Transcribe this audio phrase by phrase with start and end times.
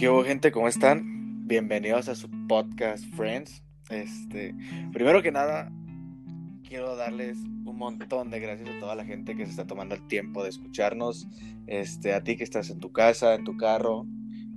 [0.00, 0.50] ¿Qué hubo gente?
[0.50, 1.46] ¿Cómo están?
[1.46, 3.62] Bienvenidos a su podcast Friends.
[3.90, 4.54] Este,
[4.94, 5.70] primero que nada,
[6.66, 7.36] quiero darles
[7.66, 10.48] un montón de gracias a toda la gente que se está tomando el tiempo de
[10.48, 11.28] escucharnos.
[11.66, 14.06] Este, a ti que estás en tu casa, en tu carro,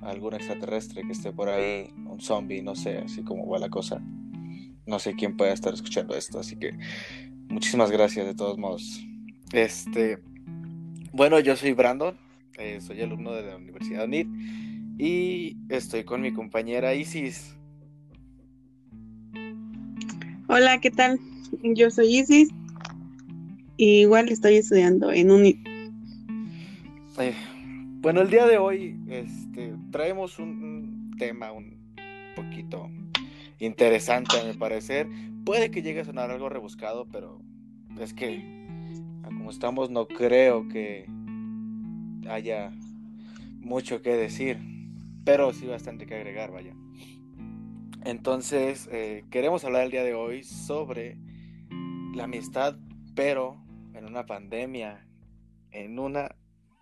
[0.02, 4.02] algún extraterrestre que esté por ahí, un zombie, no sé, así como va la cosa.
[4.86, 6.72] No sé quién pueda estar escuchando esto, así que
[7.50, 9.06] muchísimas gracias de todos modos.
[9.52, 10.20] Este,
[11.12, 12.18] bueno, yo soy Brandon,
[12.58, 14.30] eh, soy alumno de la Universidad UNIT
[15.04, 17.58] y estoy con mi compañera Isis.
[20.48, 21.20] Hola, ¿qué tal?
[21.62, 22.48] Yo soy Isis.
[23.76, 25.46] Y igual estoy estudiando en un...
[25.46, 27.36] Eh,
[28.00, 31.78] bueno, el día de hoy este, traemos un, tema un
[32.38, 32.90] poquito
[33.60, 35.10] interesante, a mi parecer.
[35.44, 37.42] Puede que llegue a sonar algo rebuscado, pero
[38.00, 38.42] es que,
[39.22, 41.08] como estamos, no creo que
[42.30, 42.72] haya
[43.60, 44.73] mucho que decir
[45.24, 46.76] pero sí bastante que agregar, vaya.
[48.06, 51.18] Entonces, eh, queremos hablar el día de hoy sobre
[52.14, 52.76] la amistad,
[53.16, 55.08] pero en una pandemia.
[55.72, 56.36] En una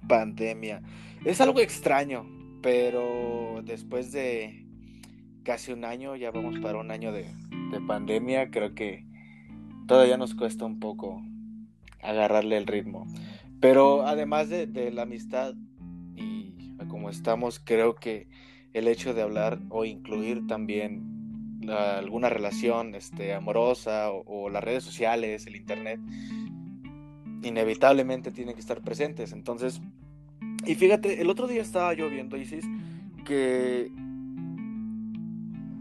[0.08, 0.82] pandemia.
[1.24, 2.26] Es algo extraño,
[2.64, 4.66] pero después de
[5.44, 7.26] casi un año, ya vamos para un año de,
[7.88, 9.06] pandemia, creo que
[9.88, 11.22] todavía nos cuesta un poco
[12.02, 13.06] agarrarle el ritmo.
[13.60, 15.54] Pero además de la amistad,
[17.02, 18.28] como estamos, creo que
[18.74, 25.48] el hecho de hablar o incluir también alguna relación este, amorosa o, las redes sociales,
[25.48, 26.00] el internet,
[27.42, 29.32] inevitablemente tienen que estar presentes.
[29.32, 29.82] Entonces,
[30.64, 32.66] y fíjate, el otro día estaba yo viendo, Isis,
[33.26, 33.92] que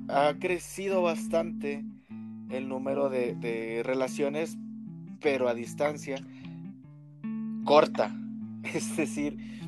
[0.08, 1.84] ha crecido bastante
[2.48, 4.56] el número de, de relaciones,
[5.20, 6.16] pero a distancia
[7.64, 8.16] corta.
[8.74, 9.59] Es decir,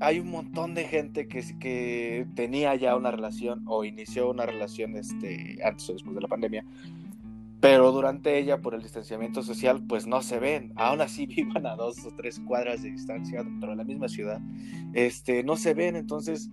[0.00, 4.96] hay un montón de gente que, que tenía ya una relación o inició una relación
[4.96, 6.64] este, antes o después de la pandemia,
[7.64, 10.74] pero durante ella, por el distanciamiento social, pues no se ven.
[10.76, 14.38] Aún así vivan a dos o tres cuadras de distancia dentro de la misma ciudad,
[14.92, 15.96] este, no se ven.
[15.96, 16.50] Entonces,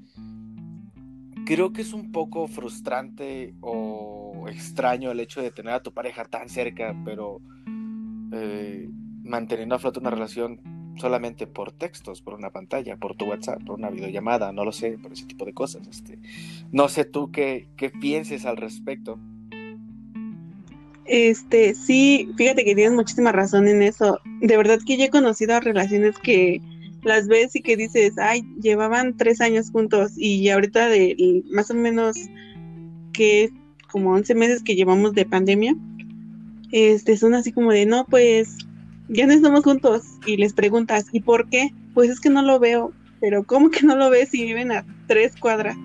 [1.45, 6.23] creo que es un poco frustrante o extraño el hecho de tener a tu pareja
[6.23, 7.41] tan cerca, pero
[8.31, 8.89] eh,
[9.21, 10.61] manteniendo a flote una relación
[10.97, 14.97] solamente por textos, por una pantalla, por tu WhatsApp, por una videollamada, no lo sé,
[14.97, 15.87] por ese tipo de cosas.
[15.87, 16.19] Este,
[16.71, 19.19] no sé tú qué, qué pienses al respecto.
[21.05, 24.19] Este, sí, fíjate que tienes muchísima razón en eso.
[24.41, 26.61] De verdad que yo he conocido relaciones que
[27.03, 31.73] las ves y que dices, ay, llevaban tres años juntos y ahorita de más o
[31.73, 32.17] menos
[33.13, 33.49] que
[33.91, 35.75] como 11 meses que llevamos de pandemia,
[36.71, 38.57] este, son así como de, no, pues
[39.11, 41.69] ya no estamos juntos y les preguntas, ¿y por qué?
[41.93, 44.85] Pues es que no lo veo, pero ¿cómo que no lo ves si viven a
[45.07, 45.75] tres cuadras?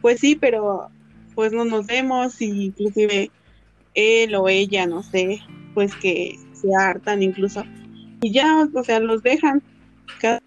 [0.00, 0.88] Pues sí, pero
[1.34, 3.30] pues no nos vemos y inclusive
[3.94, 5.40] él o ella, no sé,
[5.74, 7.64] pues que se hartan incluso
[8.22, 9.62] y ya, o sea, los dejan
[10.20, 10.40] cada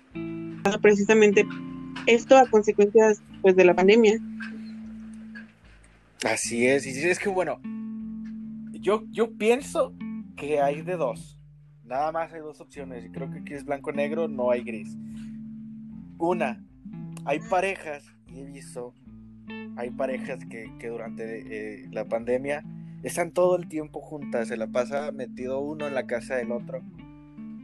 [0.82, 1.46] precisamente
[2.06, 4.20] esto a consecuencias pues de la pandemia.
[6.24, 7.60] Así es, y es que bueno,
[8.72, 9.94] yo, yo pienso
[10.38, 11.38] que hay de dos.
[11.94, 14.98] Nada más hay dos opciones creo que aquí es blanco-negro, no hay gris.
[16.18, 16.66] Una,
[17.24, 18.96] hay parejas, y he visto,
[19.76, 22.64] hay parejas que, durante eh, la pandemia
[23.04, 26.82] están todo el tiempo juntas, se la pasa metido uno en la casa del otro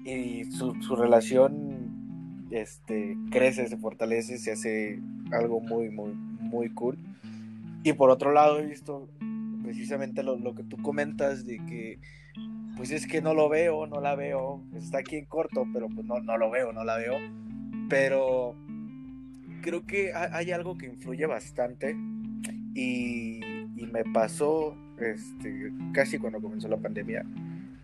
[0.06, 5.00] y su, relación este, crece, se fortalece, se hace
[5.32, 7.00] algo muy, muy, muy cool.
[7.84, 9.10] Y por otro lado he visto
[9.64, 12.00] precisamente lo, lo que tú comentas de que
[12.80, 16.06] pues es que no lo veo, no la veo, está aquí en corto, pero pues
[16.06, 17.18] no, no lo veo, no la veo.
[17.90, 18.56] Pero
[19.62, 21.98] creo que hay algo que influye bastante
[22.74, 23.42] y,
[23.92, 27.26] me pasó este, casi cuando comenzó la pandemia.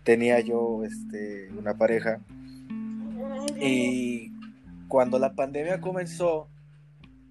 [0.02, 2.20] Tenía yo este, una pareja
[3.60, 4.32] y
[4.88, 6.48] cuando la pandemia comenzó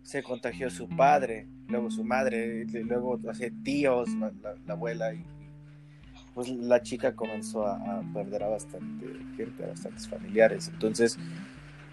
[0.04, 4.08] se contagió su padre, luego su madre, luego hace tíos,
[4.68, 5.26] la abuela y
[6.36, 10.70] pues la chica comenzó a, perder a bastante gente, a bastantes familiares.
[10.72, 11.18] Entonces,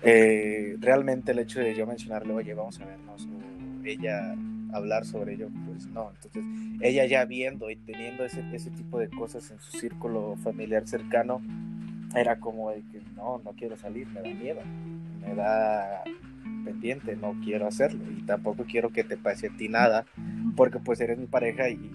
[0.03, 4.35] eh, realmente el hecho de yo mencionarle, oye, vamos a vernos, o ella
[4.73, 6.11] hablar sobre ello, pues no.
[6.15, 6.45] Entonces,
[6.81, 11.41] ella ya viendo y teniendo ese, ese tipo de cosas en su círculo familiar cercano,
[12.15, 14.61] era como de que no, no quiero salir, me da miedo,
[15.21, 16.03] me da
[16.65, 20.05] pendiente, no quiero hacerlo y tampoco quiero que te pase a ti nada,
[20.57, 21.91] porque pues eres mi pareja y,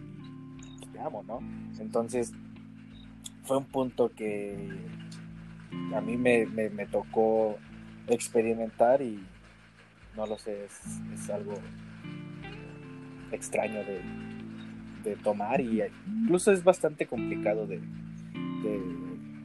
[0.94, 1.40] te amo, ¿no?
[1.80, 2.34] Entonces,
[3.44, 4.56] fue un punto que
[5.96, 7.58] a mí me, me, tocó
[8.08, 9.24] experimentar y
[10.16, 11.54] no lo sé, es, algo
[13.32, 14.02] extraño de,
[15.04, 15.82] de tomar y
[16.24, 18.82] incluso es bastante complicado de, de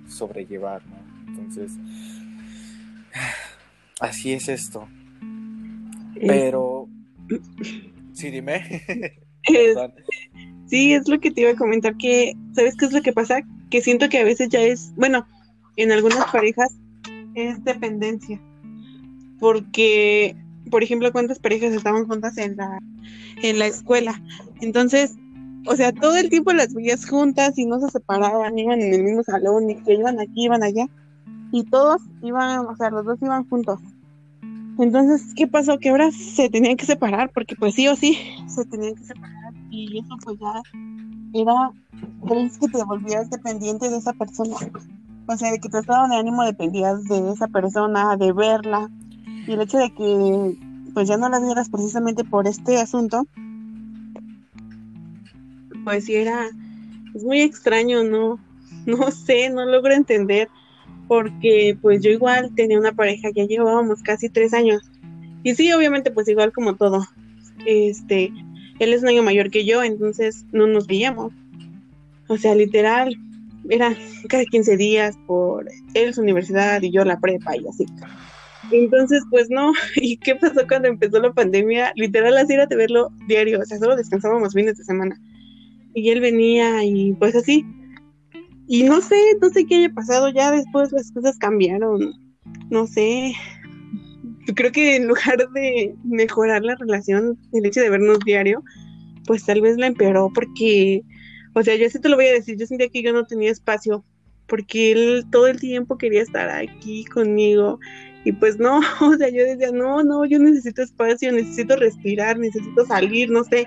[0.08, 0.96] sobrellevar, ¿no?
[1.28, 1.72] Entonces,
[4.00, 4.88] así es esto.
[6.14, 6.88] Pero,
[8.12, 8.82] sí, dime.
[10.72, 13.42] sí, es lo que te iba a comentar, que, ¿sabes qué es lo que pasa?
[13.68, 15.26] Que siento que a veces ya es, bueno,
[15.76, 16.72] en algunas parejas
[17.34, 18.40] es dependencia.
[19.38, 20.34] Porque,
[20.70, 22.78] por ejemplo, cuántas parejas estaban juntas en la,
[23.42, 24.22] en la escuela.
[24.62, 25.14] Entonces,
[25.66, 29.02] o sea, todo el tiempo las veías juntas y no se separaban, iban en el
[29.02, 30.86] mismo salón y que iban aquí, iban allá.
[31.52, 33.78] Y todos iban, o sea, los dos iban juntos.
[34.78, 35.78] Entonces, ¿qué pasó?
[35.78, 39.41] Que ahora se tenían que separar, porque pues sí o sí se tenían que separar.
[39.72, 40.52] Y eso pues ya
[41.32, 41.72] era,
[42.28, 44.56] crees que te volvías dependiente de esa persona.
[45.26, 48.90] O sea, de que tu estado de ánimo dependías de esa persona, de verla.
[49.46, 50.58] Y el hecho de que
[50.92, 53.26] pues ya no la vieras precisamente por este asunto,
[55.84, 56.50] pues sí era,
[57.14, 58.38] es muy extraño, ¿no?
[58.84, 60.48] No sé, no logro entender,
[61.06, 64.82] porque pues yo igual tenía una pareja, ya llevábamos casi tres años.
[65.44, 67.06] Y sí, obviamente, pues igual como todo.
[67.64, 68.32] Este,
[68.78, 71.32] él es un año mayor que yo, entonces no nos veíamos.
[72.28, 73.16] O sea, literal,
[73.68, 73.94] era
[74.28, 77.86] cada 15 días por él su universidad y yo la prepa y así.
[78.70, 79.72] Entonces, pues no.
[79.96, 81.92] ¿Y qué pasó cuando empezó la pandemia?
[81.96, 83.60] Literal, así era de verlo diario.
[83.60, 85.20] O sea, solo descansábamos fines de semana.
[85.94, 87.66] Y él venía y pues así.
[88.66, 90.30] Y no sé, no sé qué haya pasado.
[90.30, 92.14] Ya después las cosas cambiaron.
[92.70, 93.34] No sé.
[94.54, 98.62] Creo que en lugar de mejorar la relación, el hecho de vernos diario,
[99.26, 101.02] pues tal vez la empeoró porque,
[101.54, 103.50] o sea, yo sí te lo voy a decir, yo sentía que yo no tenía
[103.50, 104.04] espacio
[104.46, 107.78] porque él todo el tiempo quería estar aquí conmigo
[108.24, 112.86] y pues no, o sea, yo decía, no, no, yo necesito espacio, necesito respirar, necesito
[112.86, 113.66] salir, no sé.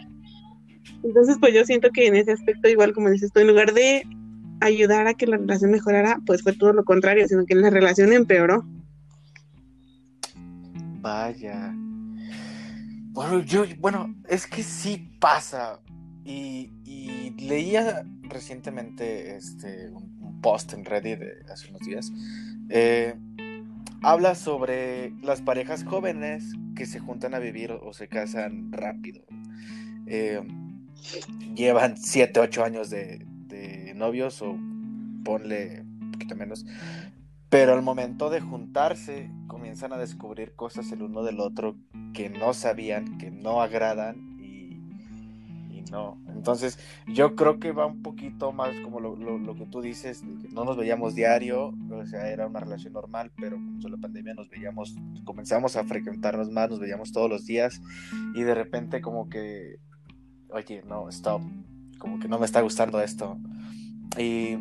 [1.03, 4.03] Entonces, pues yo siento que en ese aspecto, igual como dices tú, en lugar de
[4.61, 8.13] ayudar a que la relación mejorara, pues fue todo lo contrario, sino que la relación
[8.13, 8.65] empeoró.
[11.05, 11.71] Vaya.
[13.11, 15.79] Bueno, yo, bueno, es que sí pasa.
[16.23, 16.71] Y,
[17.37, 22.11] leía recientemente este, un, post en Reddit de hace unos días.
[22.69, 23.13] Eh,
[24.01, 26.43] habla sobre las parejas jóvenes
[26.75, 29.21] que se juntan a vivir o se casan rápido.
[30.07, 30.41] Eh,
[31.53, 33.23] llevan 7, 8 años de,
[33.95, 34.57] novios o
[35.23, 36.65] ponle un poquito menos.
[37.49, 41.75] Pero al momento de juntarse comienzan a descubrir cosas el uno del otro
[42.13, 44.35] que no sabían, que no agradan
[45.91, 46.17] no.
[46.27, 46.77] Entonces,
[47.07, 51.15] yo creo que va un poquito más como lo, que tú dices, no nos veíamos
[51.15, 55.83] diario, o sea, era una relación normal, pero con la pandemia nos veíamos, comenzamos a
[55.83, 57.81] frecuentarnos más, nos veíamos todos los días
[58.33, 59.79] y de repente como que,
[60.49, 61.41] oye, no, stop,
[61.97, 63.37] como que no me está gustando esto.
[64.17, 64.57] Y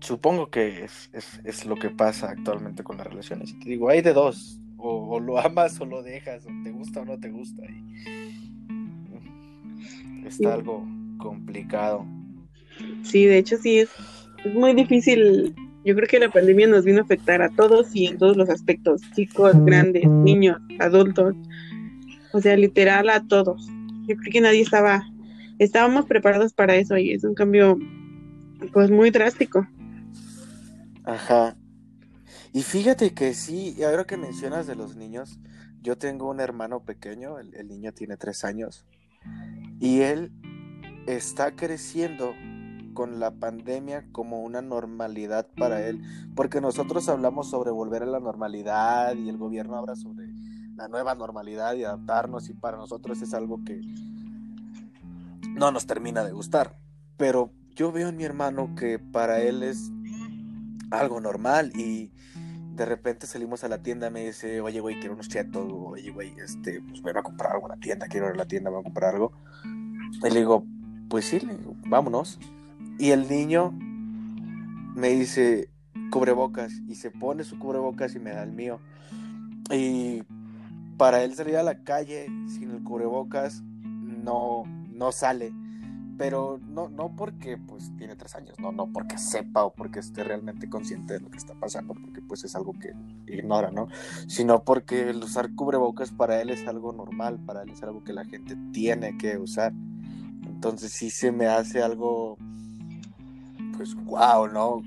[0.00, 3.50] supongo que es, lo que pasa actualmente con las relaciones.
[3.50, 6.70] Y te digo, hay de dos, o, o, lo amas o lo dejas, o te
[6.70, 7.62] gusta o no te gusta.
[7.64, 7.84] Y,
[10.26, 10.86] está algo
[11.18, 12.06] complicado.
[13.02, 13.90] Sí, de hecho sí, es,
[14.44, 15.54] es muy difícil.
[15.84, 18.50] Yo creo que la pandemia nos vino a afectar a todos y en todos los
[18.50, 21.34] aspectos, chicos, grandes, niños, adultos,
[22.32, 23.66] o sea, literal a todos.
[24.06, 25.02] Yo creo que nadie estaba,
[25.58, 27.78] estábamos preparados para eso y es un cambio
[28.72, 29.66] pues muy drástico.
[31.04, 31.56] Ajá.
[32.52, 35.38] Y fíjate que sí, ahora que mencionas de los niños,
[35.82, 38.86] yo tengo un hermano pequeño, el, el niño tiene tres años,
[39.78, 40.32] y él
[41.06, 42.34] está creciendo
[42.94, 46.02] con la pandemia como una normalidad para él,
[46.34, 50.28] porque nosotros hablamos sobre volver a la normalidad y el gobierno habla sobre
[50.76, 53.80] la nueva normalidad y adaptarnos y para nosotros es algo que
[55.50, 56.78] no nos termina de gustar,
[57.16, 59.90] pero yo veo en mi hermano que para él es
[60.90, 62.10] algo normal y
[62.74, 66.34] de repente salimos a la tienda, me dice, oye, güey, quiero unos chetos, oye, güey,
[66.38, 68.80] este, pues voy a comprar algo a la tienda, quiero ir a la tienda, voy
[68.80, 69.32] a comprar algo.
[70.22, 70.64] Y le digo,
[71.08, 72.38] pues sí, le digo, vámonos.
[72.98, 73.72] Y el niño
[74.94, 75.68] me dice,
[76.10, 78.80] cubrebocas, y se pone su cubrebocas y me da el mío.
[79.70, 80.22] Y
[80.96, 85.52] para él salir a la calle sin el cubrebocas no, no sale
[86.20, 90.22] pero no, no porque pues tiene tres años, no, no porque sepa o porque esté
[90.22, 92.92] realmente consciente de lo que está pasando, porque pues es algo que
[93.26, 93.88] ignora, ¿no?
[94.26, 98.12] Sino porque el usar cubrebocas para él es algo normal, para él es algo que
[98.12, 99.72] la gente tiene que usar.
[100.44, 102.36] Entonces sí se me hace algo,
[103.78, 104.82] pues wow, ¿no?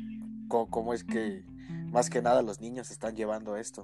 [0.48, 1.44] ¿Cómo, cómo es que
[1.92, 3.84] más que nada los niños están llevando esto?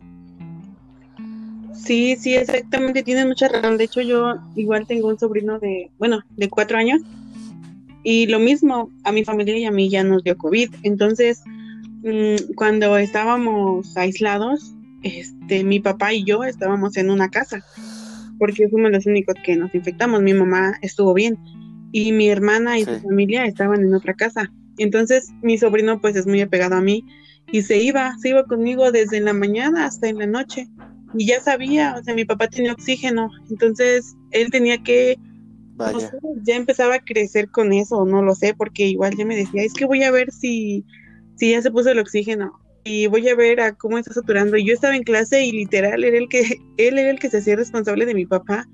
[1.74, 3.78] Sí, sí, exactamente, tienes mucha razón.
[3.78, 7.02] De hecho, yo igual tengo un sobrino de, bueno, de cuatro años.
[8.04, 10.70] Y lo mismo, a mi familia y a mí ya nos dio COVID.
[10.84, 11.42] Entonces,
[12.04, 17.64] mm, cuando estábamos aislados, este, mi papá y yo estábamos en una casa,
[18.38, 20.22] porque fuimos los únicos que nos infectamos.
[20.22, 21.38] Mi mamá estuvo bien
[21.92, 24.52] y mi hermana y su familia estaban en otra casa.
[24.78, 27.06] Entonces, mi sobrino pues es muy apegado a mí
[27.52, 30.68] y se iba, se iba conmigo desde la mañana hasta en la noche.
[31.16, 35.18] Y ya sabía, o sea, mi papá tenía oxígeno, entonces él tenía que,
[36.44, 39.74] ya empezaba a crecer con eso, no lo sé, porque igual ya me decía, es
[39.74, 40.86] que voy a ver si,
[41.36, 44.58] si ya se puso el oxígeno y voy a ver a cómo está saturando.
[44.58, 46.42] Y yo estaba en clase y literal era el que,
[46.78, 48.68] él era el que se hacía responsable de mi papá.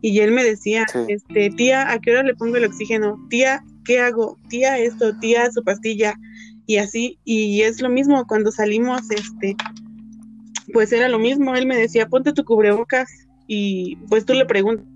[0.00, 3.18] Y él me decía, este, tía, ¿a qué hora le pongo el oxígeno?
[3.30, 4.38] Tía, ¿qué hago?
[4.50, 6.14] Tía, esto, tía, su pastilla
[6.66, 9.56] y así, y es lo mismo cuando salimos, este,
[10.72, 13.08] pues era lo mismo, él me decía, ponte tu cubrebocas
[13.46, 14.86] y pues tú le preguntas,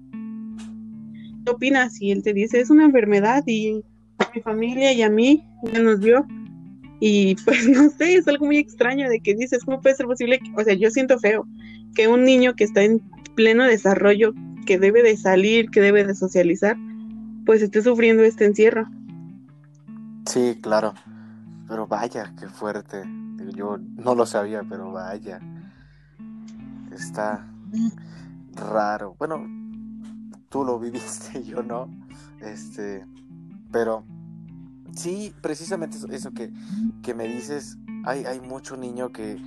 [1.48, 2.00] ¿qué opinas?
[2.00, 3.82] Y él te dice, es una enfermedad y
[4.18, 6.26] a mi familia y a mí ya nos dio.
[7.00, 10.40] Y pues no sé, es algo muy extraño de que dices, ¿cómo puede ser posible?
[10.56, 11.46] O sea, yo siento feo
[11.94, 13.00] que un niño que está en
[13.34, 14.34] pleno desarrollo,
[14.66, 16.76] que debe de salir, que debe de socializar,
[17.46, 18.86] pues esté sufriendo este encierro.
[20.26, 20.92] Sí, claro.
[21.66, 23.02] Pero vaya, qué fuerte.
[23.54, 25.40] Yo no lo sabía, pero vaya.
[26.92, 27.46] Está
[28.54, 29.14] raro.
[29.18, 29.46] Bueno,
[30.48, 31.88] tú lo viviste, yo no.
[32.40, 33.04] Este,
[33.70, 34.04] pero
[34.94, 36.52] sí, precisamente eso, que,
[37.02, 39.40] que, me dices, hay, hay mucho niño que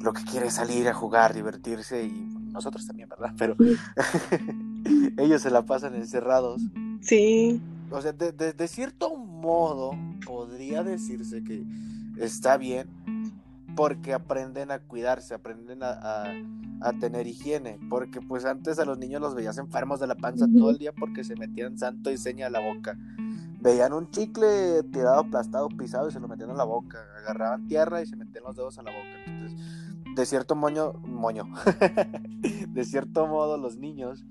[0.00, 3.34] lo que quiere es salir a jugar, divertirse y nosotros también, ¿verdad?
[3.38, 3.56] Pero
[5.16, 6.62] ellos se la pasan encerrados.
[7.00, 7.60] Sí.
[7.90, 9.92] O sea, de, de cierto modo,
[10.24, 11.64] podría decirse que
[12.18, 12.88] está bien
[13.76, 16.24] porque aprenden a cuidarse, aprenden a,
[16.98, 20.70] tener higiene, porque pues antes a los niños los veías enfermos de la panza todo
[20.70, 22.98] el día porque se metían santo y seña a la boca.
[23.60, 26.98] Veían un chicle tirado, aplastado, pisado y se lo metían a la boca.
[27.20, 29.08] Agarraban tierra y se metían los dedos a la boca.
[29.26, 29.58] Entonces,
[30.16, 31.44] de cierto moño, moño,
[32.68, 34.24] de cierto modo los niños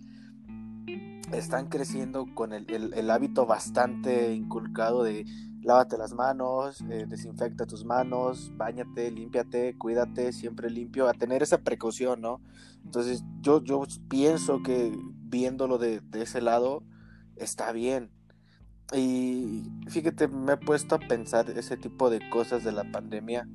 [1.31, 5.25] están creciendo con el, hábito bastante inculcado de
[5.63, 11.59] lávate las manos, eh, desinfecta tus manos, bañate, límpiate, cuídate, siempre limpio, a tener esa
[11.59, 12.41] precaución, ¿no?
[12.83, 16.83] Entonces yo, yo pienso que viéndolo de, ese lado
[17.35, 18.11] está bien.
[18.93, 23.47] Y fíjate, me he puesto a pensar ese tipo de cosas de la pandemia.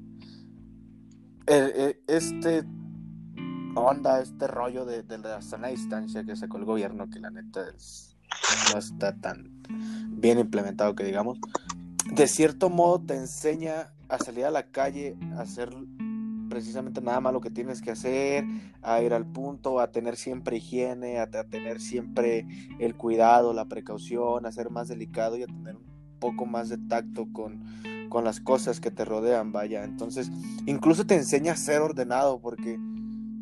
[1.47, 2.65] este
[3.77, 7.67] onda, este rollo de, la sana distancia que sacó el gobierno, que la neta
[8.73, 9.51] no está tan
[10.09, 11.39] bien implementado que digamos,
[12.13, 15.71] de cierto modo te enseña a salir a la calle, a hacer
[16.49, 18.45] precisamente nada más lo que tienes que hacer,
[18.83, 22.47] a ir al punto, a tener siempre higiene, a, tener siempre
[22.79, 25.85] el cuidado, la precaución, a ser más delicado y a tener un
[26.19, 27.65] poco más de tacto con,
[28.09, 29.85] con las cosas que te rodean, vaya.
[29.85, 30.31] Entonces,
[30.67, 32.79] incluso te enseña a ser ordenado porque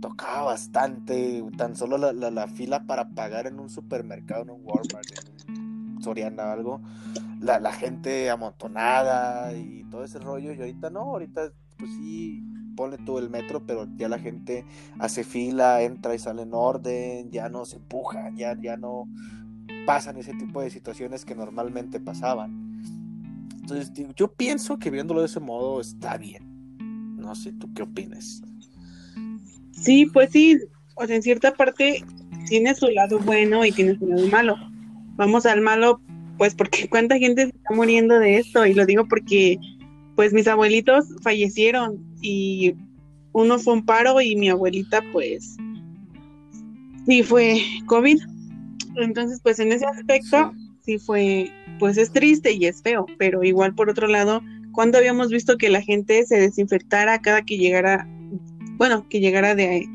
[0.00, 5.33] tocaba bastante, tan solo la, fila para pagar en un supermercado, en un Walmart, en
[6.00, 6.80] Soriana, algo,
[7.40, 12.42] la, la, gente amontonada y todo ese rollo, y ahorita no, ahorita pues sí,
[12.74, 14.64] pone todo el metro, pero ya la gente
[14.98, 19.08] hace fila, entra y sale en orden, ya no se empuja, ya, ya no
[19.86, 22.82] pasan ese tipo de situaciones que normalmente pasaban.
[23.60, 26.76] Entonces, yo pienso que viéndolo de ese modo está bien.
[27.16, 28.42] No sé, ¿tú qué opinas?
[29.72, 30.58] Sí, pues sí,
[30.94, 32.04] o sea, en cierta parte
[32.46, 34.56] tiene su lado bueno y tiene su lado malo.
[35.16, 36.00] Vamos al malo,
[36.38, 39.58] pues porque cuánta gente se está muriendo de esto, y lo digo porque,
[40.16, 42.74] pues mis abuelitos fallecieron y
[43.32, 45.56] uno fue un paro y mi abuelita, pues,
[47.06, 48.18] sí fue COVID.
[48.96, 53.74] Entonces, pues en ese aspecto, sí fue, pues es triste y es feo, pero igual
[53.74, 54.40] por otro lado,
[54.72, 58.06] cuando habíamos visto que la gente se desinfectara cada que llegara
[58.76, 59.88] bueno, que llegara de,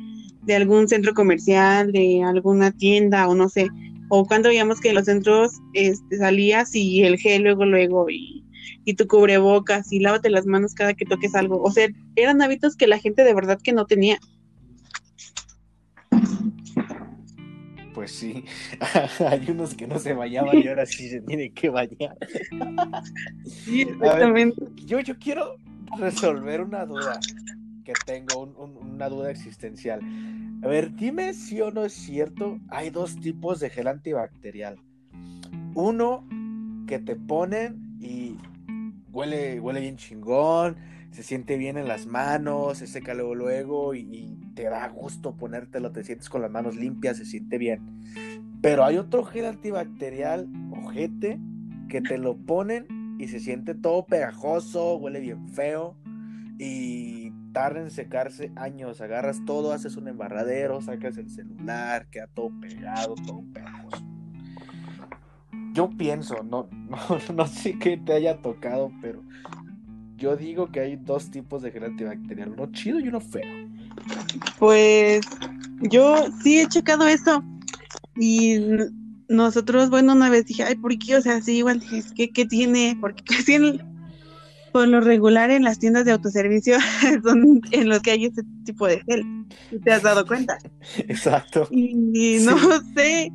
[0.56, 3.70] algún centro comercial, de alguna tienda o no sé,
[4.10, 8.44] o cuando veíamos que en los centros este, salías y el gel luego, luego y,
[8.86, 11.62] y tu cubrebocas y lávate las manos cada que toques algo.
[11.62, 14.20] O sea, eran hábitos que la gente de verdad que no tenía.
[17.94, 18.46] Pues sí,
[19.28, 22.18] hay unos que no se bañaban y ahora sí se tienen que bañar.
[23.46, 24.63] Sí, exactamente.
[24.86, 25.58] yo, yo quiero
[25.98, 27.20] resolver una duda
[28.05, 30.01] tengo una duda existencial.
[30.63, 34.77] A ver, dime si o no es cierto, hay dos tipos de gel antibacterial.
[35.74, 36.27] Uno
[36.88, 38.38] que te ponen y
[39.12, 40.75] huele, huele bien chingón,
[41.12, 45.93] se siente bien en las manos, se seca luego luego y, te da gusto ponértelo,
[45.93, 48.01] te sientes con las manos limpias, se siente bien.
[48.62, 51.39] Pero hay otro gel antibacterial, ojete,
[51.88, 55.96] que te lo ponen y se siente todo pegajoso, huele bien feo
[56.58, 59.01] y tarda en secarse años.
[59.01, 64.03] Agarras todo, haces un embarradero, sacas el celular, queda todo pegado, todo pegajoso.
[65.74, 67.00] Yo pienso, no, no,
[67.34, 69.24] no sé qué te haya tocado, pero
[70.18, 73.70] yo digo que hay dos tipos de gel antibacterial, uno chido y uno feo.
[74.58, 75.22] Pues
[75.82, 77.44] yo sí he checado eso.
[78.18, 78.60] Y
[79.29, 81.15] nosotros, bueno, una vez dije, ay, ¿por qué?
[81.15, 82.98] O sea, sí, igual, es que, ¿qué tiene?
[83.00, 83.82] Porque casi en,
[84.72, 86.78] por lo regular en las tiendas de autoservicio
[87.24, 89.26] son en los que hay ese tipo de gel.
[89.84, 90.58] ¿Te has dado cuenta?
[90.98, 91.68] Exacto.
[91.72, 92.58] Y, no
[92.96, 93.32] sé,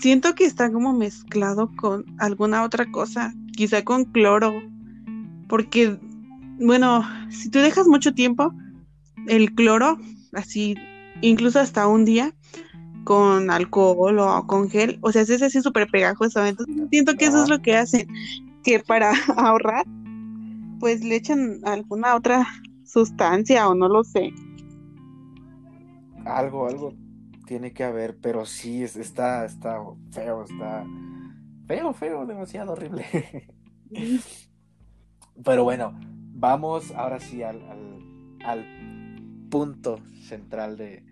[0.00, 4.62] siento que está como mezclado con alguna otra cosa, quizá con cloro,
[5.48, 5.98] porque,
[6.58, 8.52] bueno, si tú dejas mucho tiempo,
[9.28, 9.98] el cloro,
[10.32, 10.76] así,
[11.20, 12.34] incluso hasta un día,
[13.04, 16.44] con alcohol o con gel, o sea, es así súper pegajoso.
[16.44, 18.08] Entonces siento que eso es lo que hacen,
[18.62, 19.86] que para ahorrar,
[20.84, 22.46] pues le echan alguna otra
[22.84, 24.34] sustancia o no lo sé.
[26.26, 26.92] Algo, algo
[27.46, 29.78] tiene que haber, pero sí, está, está
[30.10, 30.84] feo, está
[31.66, 33.06] feo, feo, demasiado horrible.
[35.42, 35.98] pero bueno,
[36.34, 37.62] vamos ahora sí al,
[38.44, 41.02] al, punto central de,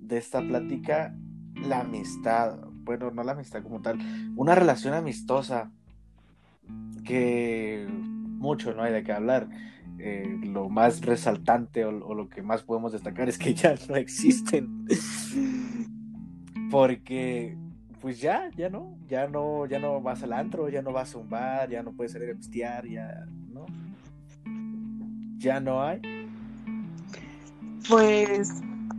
[0.00, 1.14] de esta plática
[1.54, 3.98] la amistad, bueno, no la amistad como tal,
[4.36, 5.70] una relación amistosa
[7.04, 7.86] que
[8.38, 9.48] mucho no hay de qué hablar.
[9.98, 14.86] Eh, lo más resaltante o, lo que más podemos destacar es que ya no existen.
[16.70, 17.56] Porque,
[18.00, 21.18] pues ya, ya no, ya no, ya no vas al antro, ya no vas a
[21.18, 23.66] un bar, ya no puedes salir a pistear, ya no.
[25.38, 26.00] Ya no hay.
[27.88, 28.52] Pues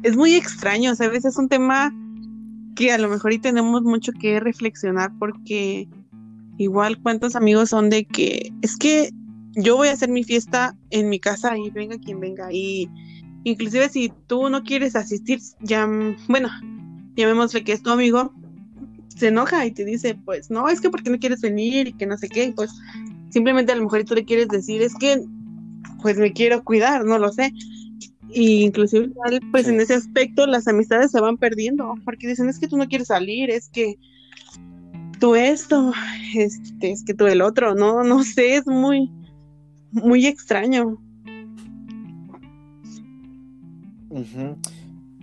[0.03, 1.25] es muy extraño, ¿sabes?
[1.25, 1.93] Es un tema
[2.75, 5.87] que a lo mejor y tenemos mucho que reflexionar porque
[6.57, 9.11] igual cuántos amigos son de que es que
[9.61, 12.51] yo voy a hacer mi fiesta en mi casa y venga quien venga.
[12.51, 12.89] Y
[13.43, 15.87] inclusive si tú no quieres asistir ya
[16.27, 16.49] bueno
[17.15, 18.33] llamémosle que es tu amigo
[19.07, 22.05] se enoja y te dice pues no es que porque no quieres venir y que
[22.05, 22.69] no sé qué pues
[23.29, 25.23] simplemente a lo mejor tú le quieres decir es que
[26.01, 27.53] pues me quiero cuidar no lo sé.
[28.31, 29.11] Y inclusive
[29.51, 32.87] pues en ese aspecto las amistades se van perdiendo, porque dicen es que tú no
[32.87, 33.95] quieres salir, es que
[35.19, 35.93] tú esto,
[36.35, 39.11] este, es que tú el otro, no, no sé, es muy,
[39.91, 40.97] muy extraño.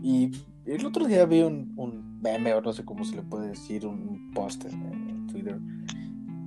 [0.02, 0.30] Y
[0.64, 4.30] el otro día vi un, meme, o no sé cómo se le puede decir, un
[4.32, 5.58] post en Twitter,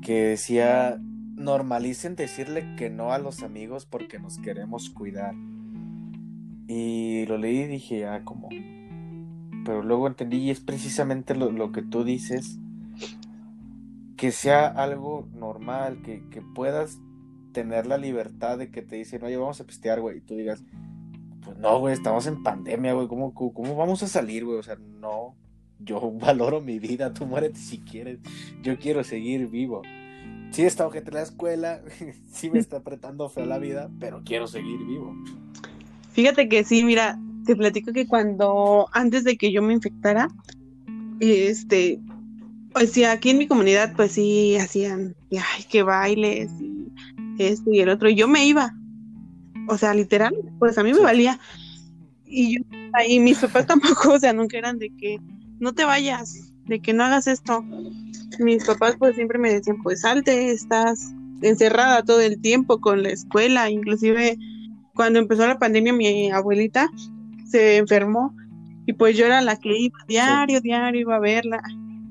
[0.01, 0.99] que decía,
[1.39, 5.33] normalicen decirle que no a los amigos porque nos queremos cuidar.
[6.67, 8.49] Y lo leí y dije, ah, como.
[9.65, 12.59] Pero luego entendí, y es precisamente lo, que tú dices,
[14.17, 16.21] que sea algo normal, que,
[16.53, 16.99] puedas
[17.51, 20.63] tener la libertad de que te dicen, oye, vamos a pistear, güey, y tú digas,
[21.43, 24.59] pues no, güey, estamos en pandemia, güey, ¿cómo, ¿cómo vamos a salir, güey?
[24.59, 25.35] O sea, no,
[25.79, 28.19] yo valoro mi vida, tú muérete si quieres,
[28.61, 29.81] yo quiero seguir vivo.
[30.51, 31.81] Sí está ojete la escuela,
[32.31, 35.15] sí me está apretando feo la vida, pero quiero seguir vivo.
[36.11, 40.29] Fíjate que sí, mira, te platico que cuando antes de que yo me infectara,
[41.19, 41.99] este,
[42.73, 46.78] pues sí, aquí en mi comunidad, pues sí, hacían, ay, que bailes y
[47.47, 48.75] esto y el otro, y yo me iba,
[49.67, 51.39] o sea, literal, pues a mí me valía.
[52.25, 52.63] Y yo,
[53.07, 55.19] y mis papás tampoco, o sea, nunca eran de que
[55.59, 57.63] no te vayas, de que no hagas esto.
[58.39, 60.99] Mis papás pues siempre me decían, pues salte, estás
[61.41, 64.37] encerrada todo el tiempo con la escuela, inclusive
[64.93, 66.89] cuando empezó la pandemia mi abuelita
[67.49, 68.35] se enfermó
[68.85, 71.61] y pues yo era la que iba diario, diario, iba a verla.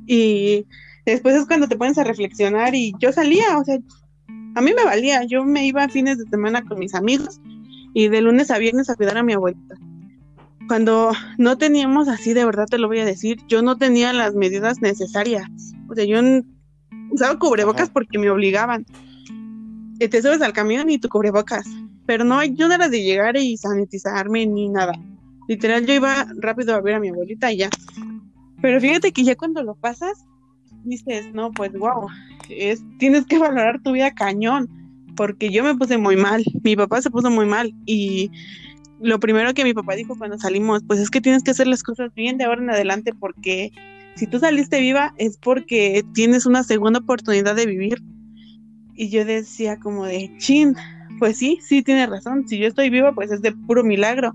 [0.07, 0.65] Y
[1.05, 3.79] después es cuando te pones a reflexionar y yo salía, o sea,
[4.55, 7.41] a mí me valía, yo me iba a fines de semana con mis amigos
[7.95, 9.77] y de lunes a viernes a cuidar a mi abuelita.
[10.67, 14.35] Cuando no teníamos así, de verdad te lo voy a decir, yo no tenía las
[14.35, 15.49] medidas necesarias.
[15.89, 16.21] O sea, yo
[17.11, 18.85] usaba cubrebocas porque me obligaban.
[19.99, 21.67] Te subes al camión y tu cubrebocas
[22.09, 24.95] pero no, yo no era de llegar y sanitizarme ni nada.
[25.47, 27.71] Literal, yo iba rápido a ver a mi abuelita y ya.
[28.63, 30.25] Pero fíjate que ya cuando lo pasas,
[30.85, 32.09] dices, no, pues wow,
[32.49, 34.69] es, tienes que valorar tu vida cañón,
[35.17, 38.31] porque yo me puse muy mal, mi papá se puso muy mal y
[39.01, 41.83] lo primero que mi papá dijo cuando salimos, pues es que tienes que hacer las
[41.83, 43.73] cosas bien de ahora en adelante, porque
[44.17, 48.03] si tú saliste viva es porque tienes una segunda oportunidad de vivir.
[48.95, 50.75] Y yo decía como de, chin,
[51.21, 52.49] pues sí, sí tiene razón.
[52.49, 54.35] Si yo estoy viva, pues es de puro milagro.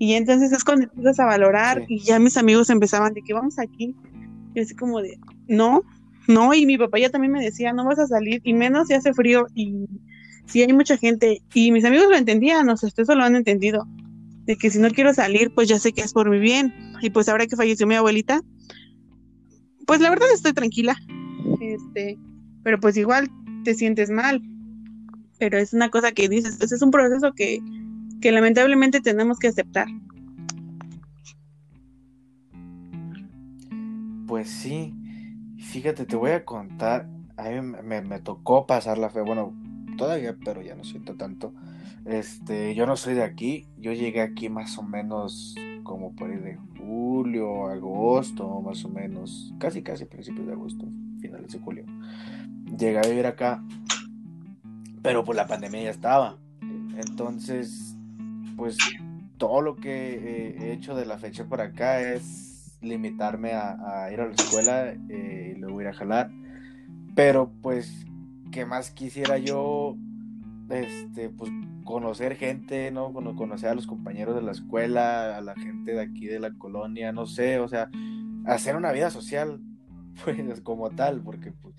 [0.00, 3.60] Y entonces es cuando empiezas a valorar y ya mis amigos empezaban de que vamos
[3.60, 3.94] aquí.
[4.52, 5.16] Y así como de,
[5.48, 5.82] no,
[6.26, 8.94] no, y mi papá ya también me decía, no vas a salir, y menos si
[8.94, 9.86] hace frío y
[10.46, 11.42] si hay mucha gente.
[11.52, 13.86] Y mis amigos lo entendían, o sea, ustedes lo han entendido,
[14.46, 16.72] de que si no quiero salir, pues ya sé que es por mi bien.
[17.00, 18.40] Y pues ahora que falleció mi abuelita,
[19.86, 20.96] pues la verdad estoy tranquila.
[21.60, 22.18] Este,
[22.62, 23.30] pero pues igual
[23.64, 24.42] te sientes mal.
[25.38, 27.60] Pero es una cosa que dices, es un proceso que,
[28.20, 29.88] que lamentablemente tenemos que aceptar.
[34.26, 34.94] Pues sí,
[35.74, 39.52] fíjate, te voy a contar, a mí me, tocó pasar la fe, bueno,
[39.98, 41.52] todavía, pero ya no siento tanto.
[42.04, 46.36] Este, yo no soy de aquí, yo llegué aquí más o menos como por ahí
[46.36, 50.86] de julio, agosto, más o menos, casi casi principios de agosto,
[51.20, 51.84] finales de julio.
[52.78, 53.60] Llegué a vivir acá,
[55.02, 56.38] pero pues la pandemia ya estaba.
[56.96, 57.96] Entonces,
[58.56, 58.78] pues
[59.38, 62.53] todo lo que he hecho de la fecha por acá es
[62.84, 66.30] limitarme a, ir a la escuela eh, y luego ir a jalar.
[67.14, 68.06] Pero pues,
[68.50, 69.96] ¿qué más quisiera yo?
[70.70, 71.50] Este, pues
[71.84, 73.12] conocer gente, ¿no?
[73.12, 77.12] Conocer a los compañeros de la escuela, a la gente de aquí de la colonia,
[77.12, 77.90] no sé, o sea,
[78.46, 79.60] hacer una vida social,
[80.24, 81.74] pues como tal, porque pues,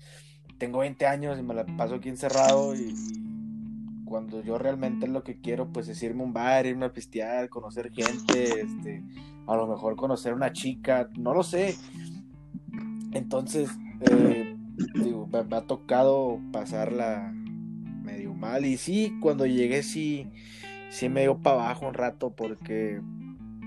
[0.58, 2.94] tengo 20 años y me la paso aquí encerrado y,
[4.06, 7.50] cuando yo realmente lo que quiero pues es irme a un bar, irme a pistear,
[7.50, 9.02] conocer gente, este,
[9.46, 11.76] a lo mejor conocer una chica, no lo sé.
[13.12, 13.68] Entonces,
[14.10, 14.56] eh,
[14.94, 17.32] digo, me, ha tocado pasarla
[18.02, 20.30] medio mal y sí, cuando llegué sí,
[20.88, 23.02] sí me dio para abajo un rato porque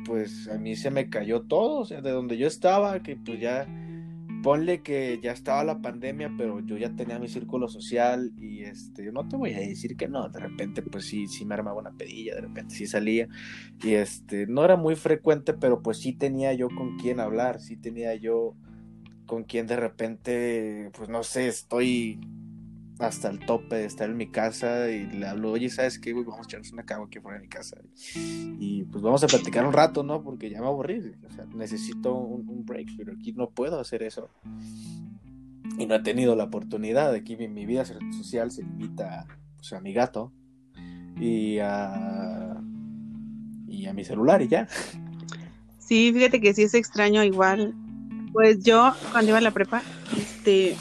[0.06, 3.40] pues a mí se me cayó todo, o sea, de donde yo estaba, que pues
[3.40, 3.68] ya
[4.42, 9.12] ponle que ya estaba la pandemia, pero yo ya tenía mi círculo social y este,
[9.12, 11.92] no te voy a decir que no, de repente pues sí, sí me armaba una
[11.92, 13.28] pedilla, de repente sí salía
[13.84, 17.78] y este, no era muy frecuente, pero pues sí tenía yo con quién hablar, sí
[17.78, 18.56] tenía yo
[19.26, 22.20] con quien de repente, pues no sé, estoy
[23.00, 26.26] hasta el tope de estar en mi casa y le hablo, oye, ¿sabes qué, güey?
[26.26, 27.78] Vamos a echarnos una cagua aquí fuera de mi casa.
[28.14, 30.22] Y pues vamos a platicar un rato, ¿no?
[30.22, 34.30] Porque ya me aburrí, o sea, necesito un, break, pero aquí no puedo hacer eso.
[35.78, 39.80] Y no he tenido la oportunidad, aquí mi, mi vida social se limita pues, a
[39.80, 40.34] mi gato
[41.18, 42.62] y a,
[43.66, 44.68] y a mi celular y ya.
[45.78, 47.74] Sí, fíjate que sí es extraño igual.
[48.34, 49.82] Pues yo, cuando iba a la prepa,
[50.16, 50.76] este,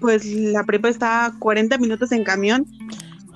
[0.00, 2.66] pues la prepa está a 40 minutos en camión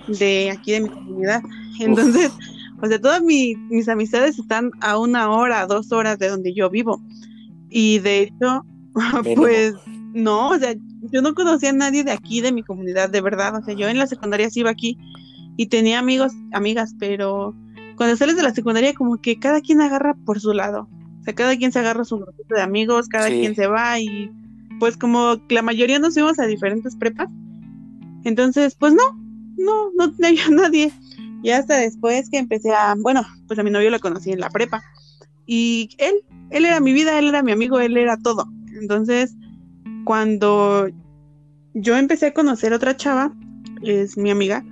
[0.06, 1.42] de aquí de mi comunidad.
[1.78, 2.32] Entonces,
[2.80, 7.02] o sea, todas mis amistades están a una hora, dos horas de donde yo vivo.
[7.68, 8.64] Y de hecho,
[9.36, 9.74] pues
[10.14, 10.74] no, o sea,
[11.12, 13.56] yo no conocía a nadie de aquí, de mi comunidad, de verdad.
[13.56, 14.98] O sea, yo en la secundaria sí iba aquí
[15.56, 17.54] y tenía amigos, amigas, pero
[17.96, 20.88] cuando sales de la secundaria como que cada quien agarra por su lado.
[21.20, 24.30] O sea, cada quien se agarra su grupo de amigos, cada quien se va y
[24.80, 27.28] pues como la mayoría nos fuimos a diferentes prepas,
[28.24, 29.02] entonces pues no,
[29.56, 30.92] no, no tenía nadie.
[31.42, 34.50] Y hasta después que empecé a, bueno, pues a mi novio lo conocí en la
[34.50, 34.82] prepa.
[35.46, 36.16] Y él,
[36.50, 38.46] él era mi vida, él era mi amigo, él era todo.
[38.78, 39.34] Entonces,
[40.04, 40.88] cuando
[41.72, 43.34] yo empecé a conocer a otra chava,
[43.82, 44.64] es mi amiga,